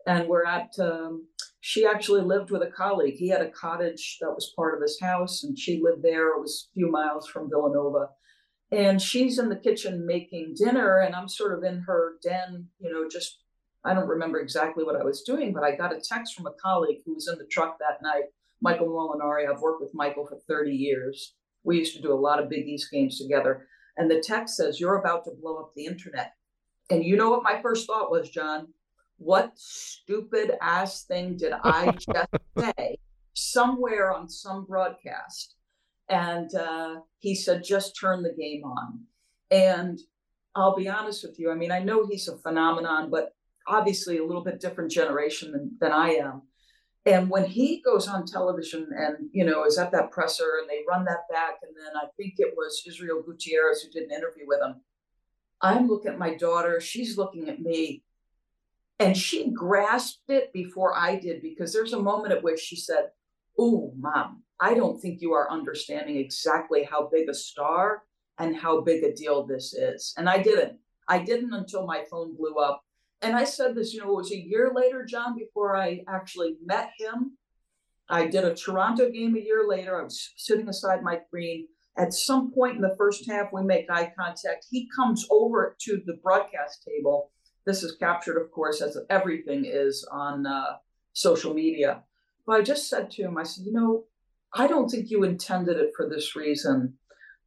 [0.06, 0.70] and we're at.
[0.80, 1.28] Um,
[1.62, 3.16] she actually lived with a colleague.
[3.16, 6.30] He had a cottage that was part of his house, and she lived there.
[6.30, 8.08] It was a few miles from Villanova
[8.72, 12.92] and she's in the kitchen making dinner and i'm sort of in her den you
[12.92, 13.40] know just
[13.84, 16.54] i don't remember exactly what i was doing but i got a text from a
[16.62, 18.26] colleague who was in the truck that night.
[18.62, 21.36] Michael molinari i've worked with michael for 30 years.
[21.64, 23.68] We used to do a lot of big east games together.
[23.98, 26.34] And the text says you're about to blow up the internet.
[26.90, 28.68] And you know what my first thought was john?
[29.18, 32.28] What stupid ass thing did i just
[32.58, 32.98] say
[33.34, 35.56] somewhere on some broadcast
[36.10, 39.02] and uh, he said, just turn the game on.
[39.52, 40.00] And
[40.56, 41.52] I'll be honest with you.
[41.52, 43.34] I mean, I know he's a phenomenon, but
[43.68, 46.42] obviously a little bit different generation than, than I am.
[47.06, 50.82] And when he goes on television and, you know, is at that presser and they
[50.88, 54.46] run that back, and then I think it was Israel Gutierrez who did an interview
[54.48, 54.82] with him.
[55.62, 58.04] I'm looking at my daughter, she's looking at me,
[59.00, 63.12] and she grasped it before I did because there's a moment at which she said,
[63.58, 68.04] Oh, mom, I don't think you are understanding exactly how big a star
[68.38, 70.14] and how big a deal this is.
[70.18, 70.78] And I didn't.
[71.08, 72.84] I didn't until my phone blew up.
[73.22, 76.58] And I said this, you know, it was a year later, John, before I actually
[76.64, 77.38] met him.
[78.10, 80.00] I did a Toronto game a year later.
[80.00, 81.68] I was sitting beside Mike Breen.
[81.98, 84.66] At some point in the first half, we make eye contact.
[84.70, 87.32] He comes over to the broadcast table.
[87.66, 90.78] This is captured, of course, as everything is on uh,
[91.14, 92.04] social media.
[92.46, 94.06] But I just said to him, I said, you know,
[94.54, 96.96] I don't think you intended it for this reason,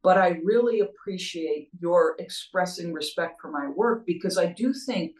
[0.01, 5.13] but I really appreciate your expressing respect for my work because I do think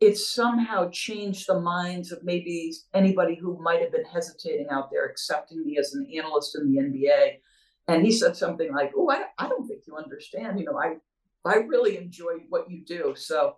[0.00, 5.06] it's somehow changed the minds of maybe anybody who might have been hesitating out there
[5.06, 7.38] accepting me as an analyst in the NBA.
[7.86, 10.58] And he said something like, "Oh, I, I don't think you understand.
[10.58, 10.96] You know, I
[11.44, 13.56] I really enjoy what you do." So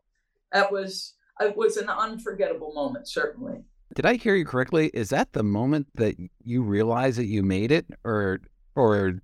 [0.53, 3.65] that was it was an unforgettable moment, certainly.
[3.97, 4.91] Did I hear you correctly?
[4.93, 8.43] Is that the moment that you realize that you made it, or
[8.75, 9.23] or?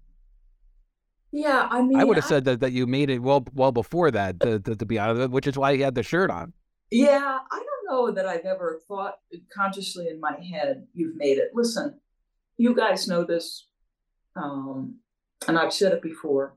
[1.31, 4.11] Yeah, I mean, I would have said that, that you made it well well before
[4.11, 4.41] that.
[4.41, 6.55] To, to, to be honest, which is why you had the shirt on.
[6.91, 9.17] Yeah, I don't know that I've ever thought
[9.55, 11.51] consciously in my head, you've made it.
[11.53, 12.01] Listen,
[12.57, 13.69] you guys know this,
[14.37, 14.97] um,
[15.47, 16.57] and I've said it before.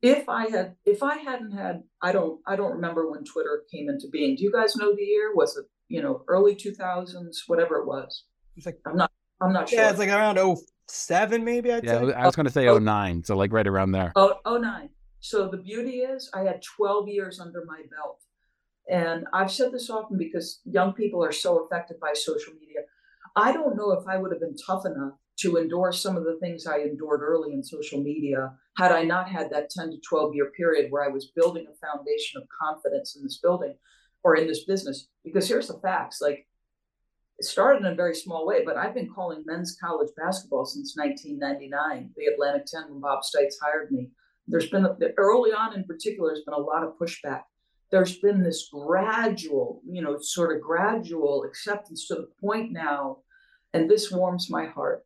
[0.00, 3.90] If I had, if I hadn't had, I don't, I don't remember when Twitter came
[3.90, 4.36] into being.
[4.36, 5.34] Do you guys know the year?
[5.34, 8.24] Was it, you know, early two thousands, whatever it was?
[8.56, 9.10] It's like I'm not,
[9.42, 9.78] I'm not sure.
[9.80, 10.38] yeah, it's like around
[10.88, 11.72] 07 maybe.
[11.72, 12.12] I'd Yeah, say.
[12.14, 12.78] I was going to say Oh.
[12.78, 14.12] 09, so like right around there.
[14.16, 14.90] Oh, oh nine.
[15.18, 18.20] So the beauty is I had 12 years under my belt.
[18.88, 22.80] And I've said this often because young people are so affected by social media.
[23.36, 26.38] I don't know if I would have been tough enough to endure some of the
[26.40, 30.34] things I endured early in social media had I not had that 10 to 12
[30.34, 33.74] year period where I was building a foundation of confidence in this building
[34.22, 35.08] or in this business.
[35.24, 36.46] Because here's the facts like,
[37.38, 40.94] it started in a very small way, but I've been calling men's college basketball since
[40.94, 44.10] 1999, the Atlantic 10 when Bob Stites hired me.
[44.46, 47.42] There's been early on in particular, there's been a lot of pushback.
[47.90, 53.18] There's been this gradual, you know, sort of gradual acceptance to the point now,
[53.72, 55.04] and this warms my heart.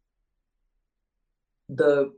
[1.68, 2.12] The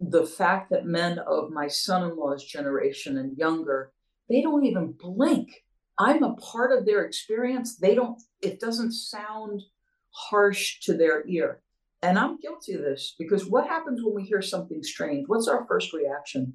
[0.00, 3.92] the fact that men of my son-in-law's generation and younger,
[4.28, 5.64] they don't even blink.
[5.98, 7.76] I'm a part of their experience.
[7.76, 9.62] They don't, it doesn't sound
[10.10, 11.60] harsh to their ear.
[12.02, 15.24] And I'm guilty of this because what happens when we hear something strange?
[15.26, 16.54] What's our first reaction?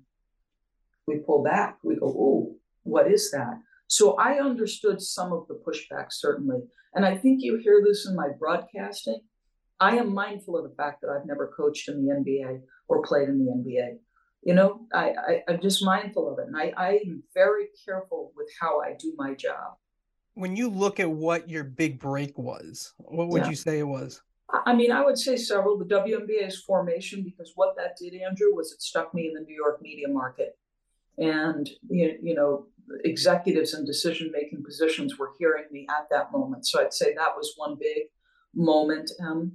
[1.07, 1.77] We pull back.
[1.83, 3.59] We go, oh, what is that?
[3.87, 6.59] So I understood some of the pushback, certainly.
[6.93, 9.19] And I think you hear this in my broadcasting.
[9.79, 13.27] I am mindful of the fact that I've never coached in the NBA or played
[13.27, 13.97] in the NBA.
[14.43, 16.47] You know, I, I, I'm just mindful of it.
[16.47, 19.75] And I, I am very careful with how I do my job.
[20.33, 23.49] When you look at what your big break was, what would Yeah.
[23.49, 24.21] you say it was?
[24.65, 25.77] I- mean, I would say several.
[25.77, 29.55] The WNBA's formation, because what that did, Andrew, was it stuck me in the New
[29.55, 30.57] York media market.
[31.17, 32.65] And, you you know,
[33.03, 36.65] executives and decision making positions were hearing me at that moment.
[36.65, 38.03] So I'd say that was one big
[38.55, 39.11] moment.
[39.21, 39.53] Um,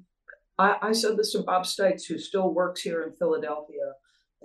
[0.58, 3.92] I, I said this to Bob Stites, who still works here in Philadelphia.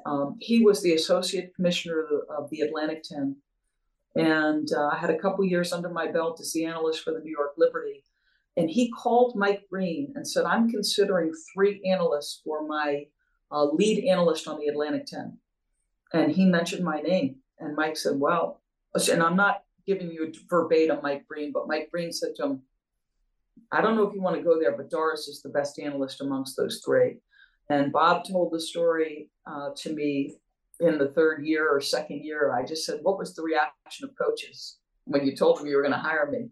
[0.05, 3.35] Um, he was the associate commissioner of the, of the Atlantic 10.
[4.15, 7.19] And uh, I had a couple years under my belt as the analyst for the
[7.19, 8.03] New York Liberty.
[8.57, 13.05] And he called Mike Breen and said, I'm considering three analysts for my
[13.51, 15.37] uh, lead analyst on the Atlantic 10.
[16.13, 17.37] And he mentioned my name.
[17.59, 18.61] And Mike said, Well,
[19.09, 22.61] and I'm not giving you verbatim Mike Breen, but Mike Breen said to him,
[23.71, 26.21] I don't know if you want to go there, but Doris is the best analyst
[26.21, 27.17] amongst those three.
[27.71, 30.35] And Bob told the story uh, to me
[30.81, 32.53] in the third year or second year.
[32.53, 35.81] I just said, What was the reaction of coaches when you told them you were
[35.81, 36.49] going to hire me?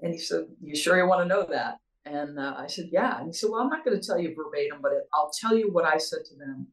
[0.00, 1.78] And he said, You sure you want to know that?
[2.04, 3.18] And uh, I said, Yeah.
[3.18, 5.72] And he said, Well, I'm not going to tell you verbatim, but I'll tell you
[5.72, 6.66] what I said to them.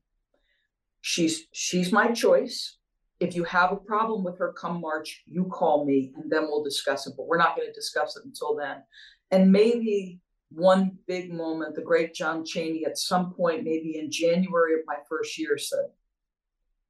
[1.01, 2.77] She's she's my choice.
[3.21, 6.65] If you have a problem with her come March, you call me and then we'll
[6.65, 7.13] discuss it.
[7.15, 8.83] But we're not going to discuss it until then.
[9.31, 10.19] And maybe
[10.49, 14.97] one big moment, the great John Chaney at some point, maybe in January of my
[15.09, 15.87] first year, said,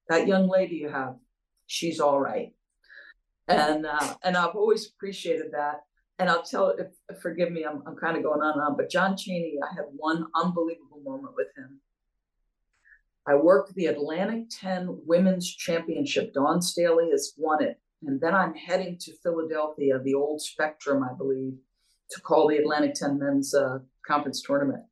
[0.10, 1.16] That young lady you have,
[1.68, 2.54] she's all right.
[3.48, 5.82] And uh, and I've always appreciated that.
[6.18, 8.90] And I'll tell if forgive me, I'm I'm kind of going on and on, but
[8.90, 11.80] John Chaney, I had one unbelievable moment with him.
[13.28, 16.34] I worked the Atlantic 10 Women's Championship.
[16.34, 17.80] Dawn Staley has won it.
[18.06, 21.54] And then I'm heading to Philadelphia, the old Spectrum, I believe,
[22.12, 24.84] to call the Atlantic 10 Men's uh, Conference Tournament.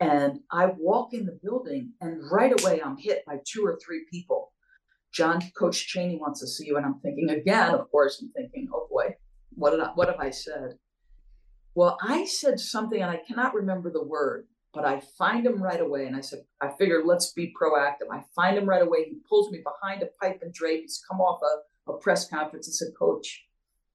[0.00, 4.06] And I walk in the building, and right away I'm hit by two or three
[4.10, 4.52] people.
[5.12, 6.76] John Coach Chaney wants to see you.
[6.76, 9.14] And I'm thinking again, of course, I'm thinking, oh boy,
[9.50, 10.78] what did I, what have I said?
[11.74, 15.80] Well, I said something and I cannot remember the word, but I find him right
[15.80, 16.06] away.
[16.06, 18.10] And I said, I figured let's be proactive.
[18.10, 19.04] I find him right away.
[19.04, 20.82] He pulls me behind a pipe and drape.
[20.82, 23.44] He's come off a, a press conference and said, Coach,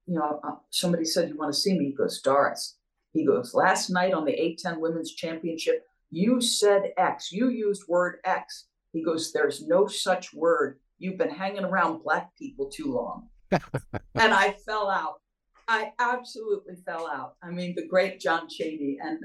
[0.07, 1.85] you know, uh, somebody said you want to see me.
[1.85, 2.77] He goes, Doris.
[3.11, 7.31] He goes, last night on the A-10 Women's Championship, you said X.
[7.31, 8.65] You used word X.
[8.91, 10.79] He goes, There's no such word.
[10.97, 13.29] You've been hanging around black people too long.
[13.51, 15.21] and I fell out.
[15.67, 17.35] I absolutely fell out.
[17.41, 18.97] I mean, the great John Chaney.
[19.01, 19.19] And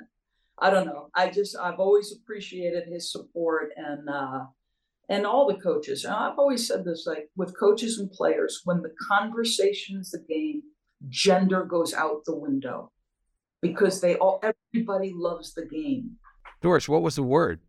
[0.59, 1.11] I don't know.
[1.15, 4.45] I just, I've always appreciated his support and, uh,
[5.11, 6.05] and all the coaches.
[6.05, 10.25] And I've always said this like with coaches and players, when the conversation is the
[10.27, 10.63] game,
[11.09, 12.93] gender goes out the window
[13.61, 16.13] because they all, everybody loves the game.
[16.63, 17.61] Doris, what was the word?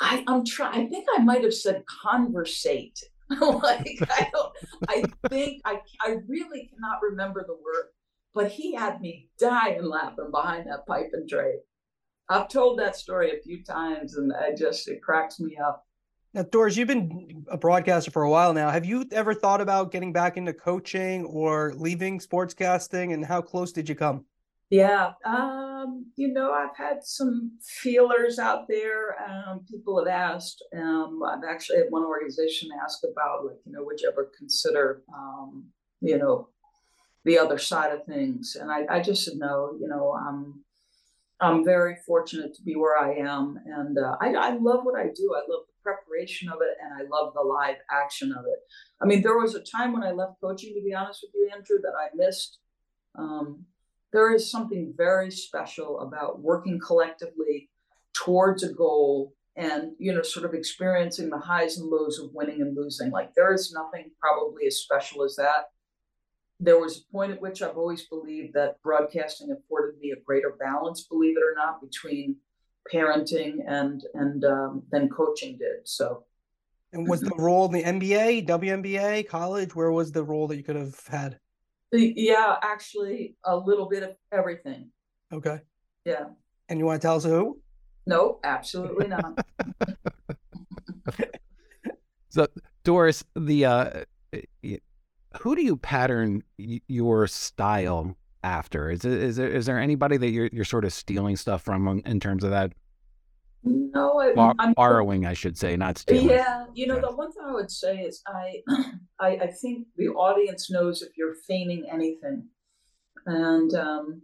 [0.00, 2.98] I, I'm trying, I think I might have said conversate.
[3.40, 4.52] like I don't
[4.88, 7.86] I think I I really cannot remember the word,
[8.34, 11.60] but he had me dying laughing behind that pipe and drape.
[12.28, 15.86] I've told that story a few times and I just it cracks me up.
[16.34, 18.70] Now, Doris, you've been a broadcaster for a while now.
[18.70, 23.12] Have you ever thought about getting back into coaching or leaving sportscasting?
[23.12, 24.24] And how close did you come?
[24.70, 29.16] Yeah, um, you know, I've had some feelers out there.
[29.22, 30.64] Um, people have asked.
[30.74, 35.02] Um, I've actually had one organization ask about, like, you know, would you ever consider,
[35.14, 35.66] um,
[36.00, 36.48] you know,
[37.26, 38.56] the other side of things?
[38.58, 39.76] And I, I just said no.
[39.78, 40.64] You know, I'm,
[41.38, 45.08] I'm very fortunate to be where I am, and uh, I, I love what I
[45.14, 45.34] do.
[45.36, 48.58] I love preparation of it, and I love the live action of it.
[49.00, 51.50] I mean, there was a time when I left coaching, to be honest with you,
[51.52, 52.58] Andrew, that I missed.
[53.18, 53.64] Um,
[54.12, 57.70] there is something very special about working collectively
[58.14, 62.60] towards a goal and you know sort of experiencing the highs and lows of winning
[62.60, 65.70] and losing like there is nothing probably as special as that
[66.58, 70.54] there was a point at which i've always believed that broadcasting afforded me a greater
[70.58, 72.36] balance believe it or not between
[72.92, 76.24] parenting and and um, than coaching did so
[76.92, 80.62] and was the role in the nba WNBA college where was the role that you
[80.62, 81.38] could have had
[81.92, 84.90] yeah, actually, a little bit of everything.
[85.32, 85.60] Okay.
[86.04, 86.24] Yeah.
[86.68, 87.60] And you want to tell us who?
[88.06, 89.38] No, absolutely not.
[92.30, 92.46] so,
[92.82, 93.90] Doris, the uh,
[95.40, 98.90] who do you pattern your style after?
[98.90, 102.02] Is it is there is there anybody that you're you're sort of stealing stuff from
[102.04, 102.72] in terms of that?
[103.64, 106.30] No, I, Bar- I'm borrowing, I should say, not stealing.
[106.30, 108.60] Yeah, you know, the one thing I would say is I,
[109.20, 112.48] I, I think the audience knows if you're feigning anything,
[113.26, 114.22] and um,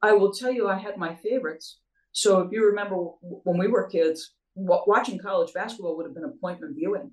[0.00, 1.80] I will tell you, I had my favorites.
[2.12, 6.76] So if you remember when we were kids, watching college basketball would have been appointment
[6.76, 7.10] viewing,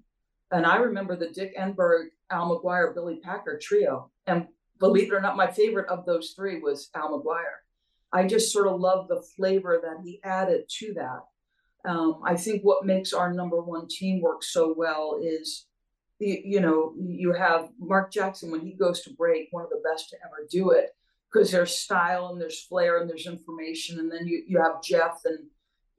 [0.52, 4.48] and I remember the Dick Enberg, Al McGuire, Billy Packer trio, and
[4.80, 7.60] believe it or not, my favorite of those three was Al McGuire.
[8.12, 11.90] I just sort of love the flavor that he added to that.
[11.90, 15.66] Um, I think what makes our number one team work so well is,
[16.20, 19.82] you, you know, you have Mark Jackson when he goes to break, one of the
[19.90, 20.96] best to ever do it
[21.32, 24.00] because there's style and there's flair and there's information.
[24.00, 25.40] And then you, you have Jeff and,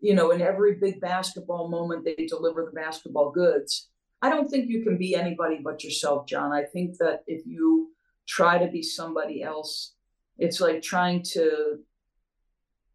[0.00, 3.88] you know, in every big basketball moment, they deliver the basketball goods.
[4.22, 6.52] I don't think you can be anybody but yourself, John.
[6.52, 7.92] I think that if you
[8.30, 9.94] try to be somebody else,
[10.38, 11.80] it's like trying to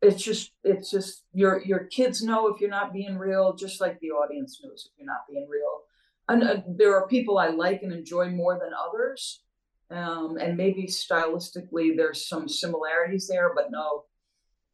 [0.01, 3.99] it's just it's just your your kids know if you're not being real just like
[3.99, 5.81] the audience knows if you're not being real.
[6.27, 9.41] And uh, there are people i like and enjoy more than others
[9.91, 14.05] um, and maybe stylistically there's some similarities there but no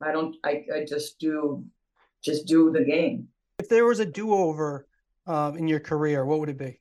[0.01, 1.66] i don't i, I just do
[2.24, 3.28] just do the game.
[3.59, 4.88] If there was a do-over
[5.28, 6.81] um, in your career what would it be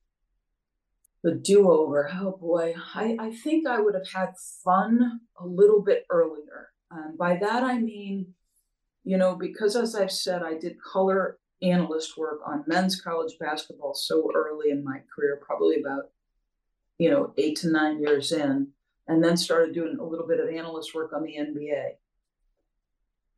[1.23, 2.11] the do-over.
[2.15, 2.75] Oh boy.
[2.95, 6.71] I, I think i would have had fun a little bit earlier.
[6.91, 8.35] Um, by that I mean,
[9.05, 13.95] you know, because as I've said, I did color analyst work on men's college basketball
[13.95, 16.05] so early in my career, probably about,
[16.99, 18.69] you know, eight to nine years in,
[19.09, 21.91] and then started doing a little bit of analyst work on the NBA.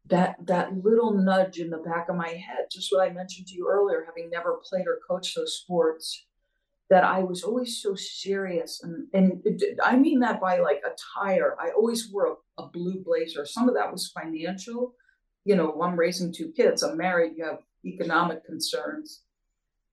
[0.06, 3.54] That that little nudge in the back of my head, just what I mentioned to
[3.54, 6.26] you earlier, having never played or coached those sports,
[6.92, 8.82] that I was always so serious.
[8.82, 11.56] And, and it, I mean that by like attire.
[11.58, 13.46] I always wore a, a, blue blazer.
[13.46, 14.94] Some of that was financial.
[15.46, 19.22] You know, I'm raising two kids, I'm married, you have economic concerns.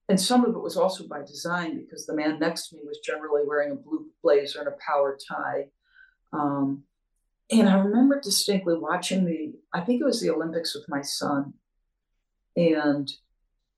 [0.10, 3.00] And some of it was also by design because the man next to me was
[3.00, 5.68] generally wearing a blue blazer and a power tie.
[6.34, 6.84] Um,
[7.50, 11.54] and I remember distinctly watching the, I think it was the Olympics with my son.
[12.58, 13.10] And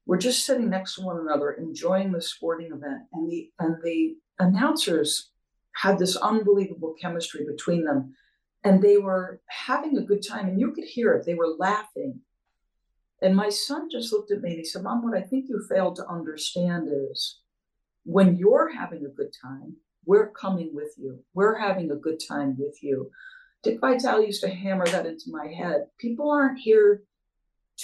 [0.06, 4.16] we're just sitting next to one another, enjoying the sporting event, and the and the
[4.40, 5.32] announcers
[5.76, 8.14] had this unbelievable chemistry between them,
[8.64, 11.26] and they were having a good time, and you could hear it.
[11.26, 12.20] They were laughing,
[13.22, 15.64] and my son just looked at me and he said, "Mom, what I think you
[15.70, 17.40] failed to understand is."
[18.04, 21.24] When you're having a good time, we're coming with you.
[21.36, 23.12] We're having a good time with you.
[23.62, 25.86] Dick Vitale used to hammer that into my head.
[26.00, 27.04] People aren't here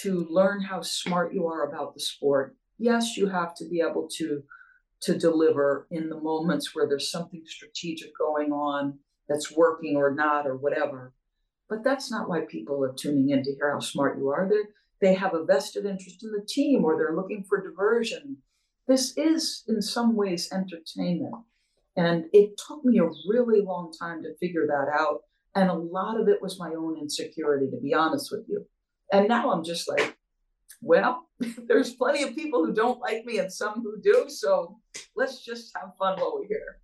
[0.02, 2.56] to learn how smart you are about the sport.
[2.78, 4.42] Yes, you have to be able to
[5.00, 10.44] to deliver in the moments where there's something strategic going on that's working or not
[10.44, 11.14] or whatever.
[11.68, 14.48] But that's not why people are tuning in to hear how smart you are.
[14.48, 14.62] They
[15.00, 18.38] they have a vested interest in the team or they're looking for diversion.
[18.88, 21.34] This is in some ways entertainment.
[21.96, 25.20] And it took me a really long time to figure that out.
[25.54, 28.64] And a lot of it was my own insecurity, to be honest with you.
[29.12, 30.16] And now I'm just like,
[30.80, 31.28] well,
[31.68, 34.26] there's plenty of people who don't like me and some who do.
[34.28, 34.78] So
[35.16, 36.80] let's just have fun while we're here.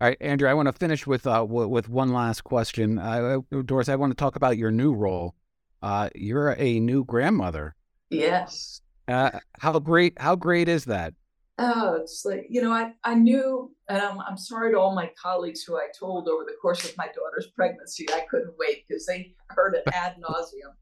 [0.00, 2.98] All right, Andrew, I want to finish with uh, w- with one last question.
[2.98, 5.34] Uh, Doris, I want to talk about your new role.
[5.82, 7.74] Uh, you're a new grandmother.
[8.08, 8.80] Yes.
[9.06, 10.18] Uh, how great?
[10.18, 11.12] How great is that?
[11.58, 15.10] Oh, it's like you know, I I knew, and I'm I'm sorry to all my
[15.20, 19.04] colleagues who I told over the course of my daughter's pregnancy I couldn't wait because
[19.04, 20.72] they heard it ad nauseum.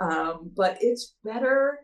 [0.00, 1.80] Um, but it's better.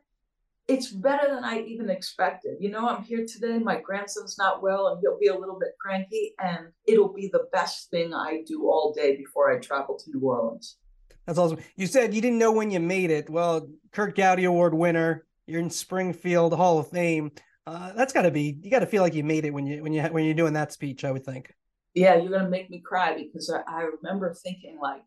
[0.69, 2.57] It's better than I even expected.
[2.61, 3.59] You know, I'm here today.
[3.59, 7.47] My grandson's not well, and he'll be a little bit cranky, and it'll be the
[7.53, 10.77] best thing I do all day before I travel to New Orleans.
[11.27, 11.59] That's awesome.
[11.77, 13.31] You said you didn't know when you made it.
[13.31, 15.27] Well, Curt Gowdy Award winner.
[15.47, 17.33] You're in Springfield Hall of Fame.
[17.67, 18.59] Uh, that's got to be.
[18.63, 20.55] You got to feel like you made it when you when you when you're doing
[20.55, 21.05] that speech.
[21.05, 21.53] I would think.
[21.95, 25.03] Yeah, you're gonna make me cry because I, I remember thinking like,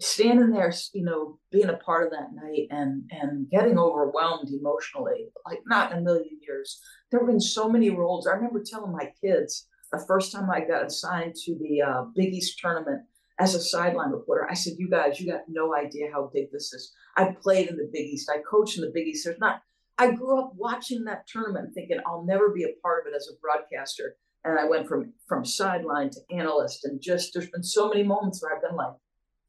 [0.00, 5.28] standing there, you know, being a part of that night and and getting overwhelmed emotionally,
[5.46, 6.80] like not in a million years.
[7.10, 8.26] There have been so many roles.
[8.26, 12.32] I remember telling my kids the first time I got assigned to the uh, Big
[12.32, 13.02] East tournament
[13.38, 16.72] as a sideline reporter, I said, "You guys, you got no idea how big this
[16.72, 16.92] is.
[17.16, 18.30] I played in the Big East.
[18.32, 19.24] I coached in the Big East.
[19.24, 19.62] There's not.
[19.98, 23.28] I grew up watching that tournament, thinking I'll never be a part of it as
[23.28, 27.88] a broadcaster." And I went from from sideline to analyst, and just there's been so
[27.88, 28.94] many moments where I've been like,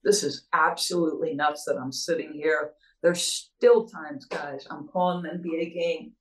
[0.03, 2.71] this is absolutely nuts that I'm sitting here.
[3.03, 6.13] There's still times, guys, I'm calling an NBA game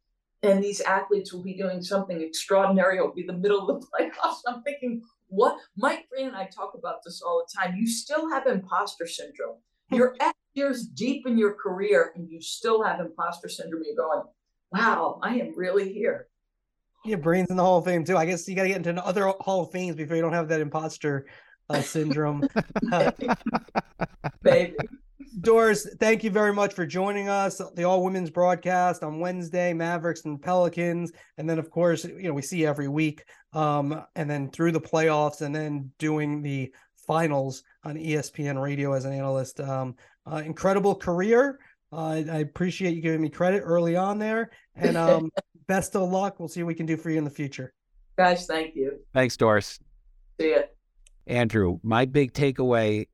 [0.43, 2.97] and these athletes will be doing something extraordinary.
[2.97, 4.41] It'll be the middle of the playoffs.
[4.47, 5.57] I'm thinking, what?
[5.77, 7.77] Mike Breen and I talk about this all the time.
[7.77, 9.57] You still have imposter syndrome.
[9.91, 9.97] Hmm.
[9.97, 13.83] You're X years deep in your career and you still have imposter syndrome.
[13.85, 14.23] You're going,
[14.73, 16.29] wow, I am really here.
[17.05, 18.17] Yeah, Breen's in the Hall of Fame too.
[18.17, 20.49] I guess you got to get into other Hall of Fames before you don't have
[20.49, 21.27] that imposter
[21.71, 22.47] uh, syndrome.
[24.43, 24.77] Baby.
[25.41, 27.63] Doris, thank you very much for joining us.
[27.75, 31.13] The all women's broadcast on Wednesday, Mavericks and Pelicans.
[31.39, 33.25] And then, of course, you know, we see every week.
[33.53, 36.73] Um, and then through the playoffs and then doing the
[37.07, 39.61] finals on ESPN radio as an analyst.
[39.61, 39.95] Um,
[40.31, 41.61] uh, incredible career.
[41.93, 44.51] Uh, I appreciate you giving me credit early on there.
[44.75, 45.31] And um,
[45.69, 46.39] best of luck.
[46.39, 47.73] We'll see what we can do for you in the future.
[48.19, 48.99] Guys, thank you.
[49.15, 49.79] Thanks, Doris.
[50.41, 50.63] See ya.
[51.31, 53.07] Andrew, my big takeaway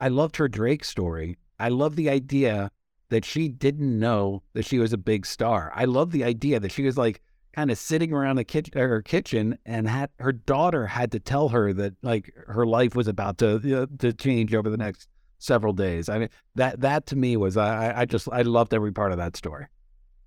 [0.00, 1.36] I loved her Drake story.
[1.58, 2.70] I love the idea
[3.10, 5.70] that she didn't know that she was a big star.
[5.74, 7.20] I love the idea that she was like
[7.52, 11.20] kind of sitting around the kitchen, er, her kitchen, and had her daughter had to
[11.20, 14.76] tell her that like her life was about to you know, to change over the
[14.76, 16.08] next several days.
[16.08, 19.18] I mean that that to me was I I just I loved every part of
[19.18, 19.66] that story.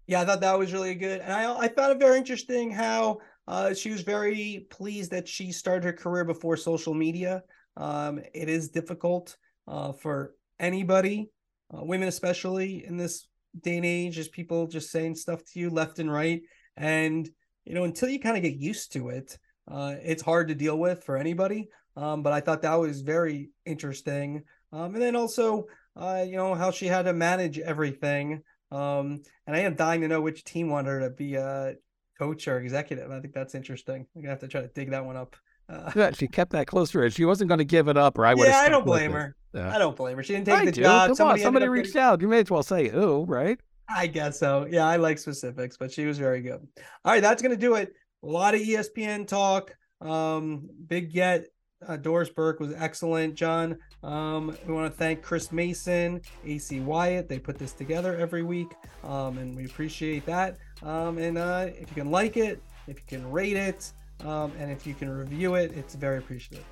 [0.06, 3.20] Yeah, I thought that was really good, and I I found it very interesting how
[3.48, 7.44] uh, she was very pleased that she started her career before social media.
[7.76, 9.36] Um, it is difficult
[9.68, 11.30] uh, for anybody,
[11.74, 13.28] uh, women especially in this
[13.62, 16.42] day and age, as people just saying stuff to you left and right.
[16.78, 17.30] And,
[17.66, 19.38] you know, until you kind of get used to it,
[19.70, 21.70] uh, it's hard to deal with for anybody.
[21.96, 24.44] Um, but I thought that was very interesting.
[24.72, 25.66] Um, and then also,
[25.96, 28.42] uh, you know, how she had to manage everything.
[28.72, 31.76] Um, and I am dying to know which team wanted her to be a
[32.18, 33.12] coach or executive.
[33.12, 34.06] I think that's interesting.
[34.16, 35.36] I'm gonna have to try to dig that one up.
[35.70, 37.10] Uh, kept that close to her.
[37.10, 38.48] She wasn't going to give it up, or I would.
[38.48, 39.34] Yeah, I don't blame her.
[39.54, 39.74] Yeah.
[39.74, 40.24] I don't blame her.
[40.24, 40.82] She didn't take I the do.
[40.82, 41.08] job.
[41.08, 42.22] Come somebody on, somebody reached getting- out.
[42.22, 43.58] You may as well say who, right?
[43.90, 44.68] I guess so.
[44.70, 46.60] Yeah, I like specifics, but she was very good.
[47.06, 47.94] All right, that's gonna do it.
[48.24, 49.74] A lot of ESPN talk.
[50.02, 51.46] Um, big get.
[51.86, 53.78] Uh, Doris Burke was excellent, John.
[54.04, 57.28] Um, we want to thank Chris Mason, AC Wyatt.
[57.28, 60.58] They put this together every week, um, and we appreciate that.
[60.84, 63.92] Um, and uh, if you can like it, if you can rate it,
[64.26, 66.66] um, and if you can review it, it's very appreciative.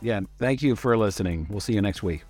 [0.00, 0.20] Yeah.
[0.38, 1.46] Thank you for listening.
[1.50, 2.24] We'll see you next week.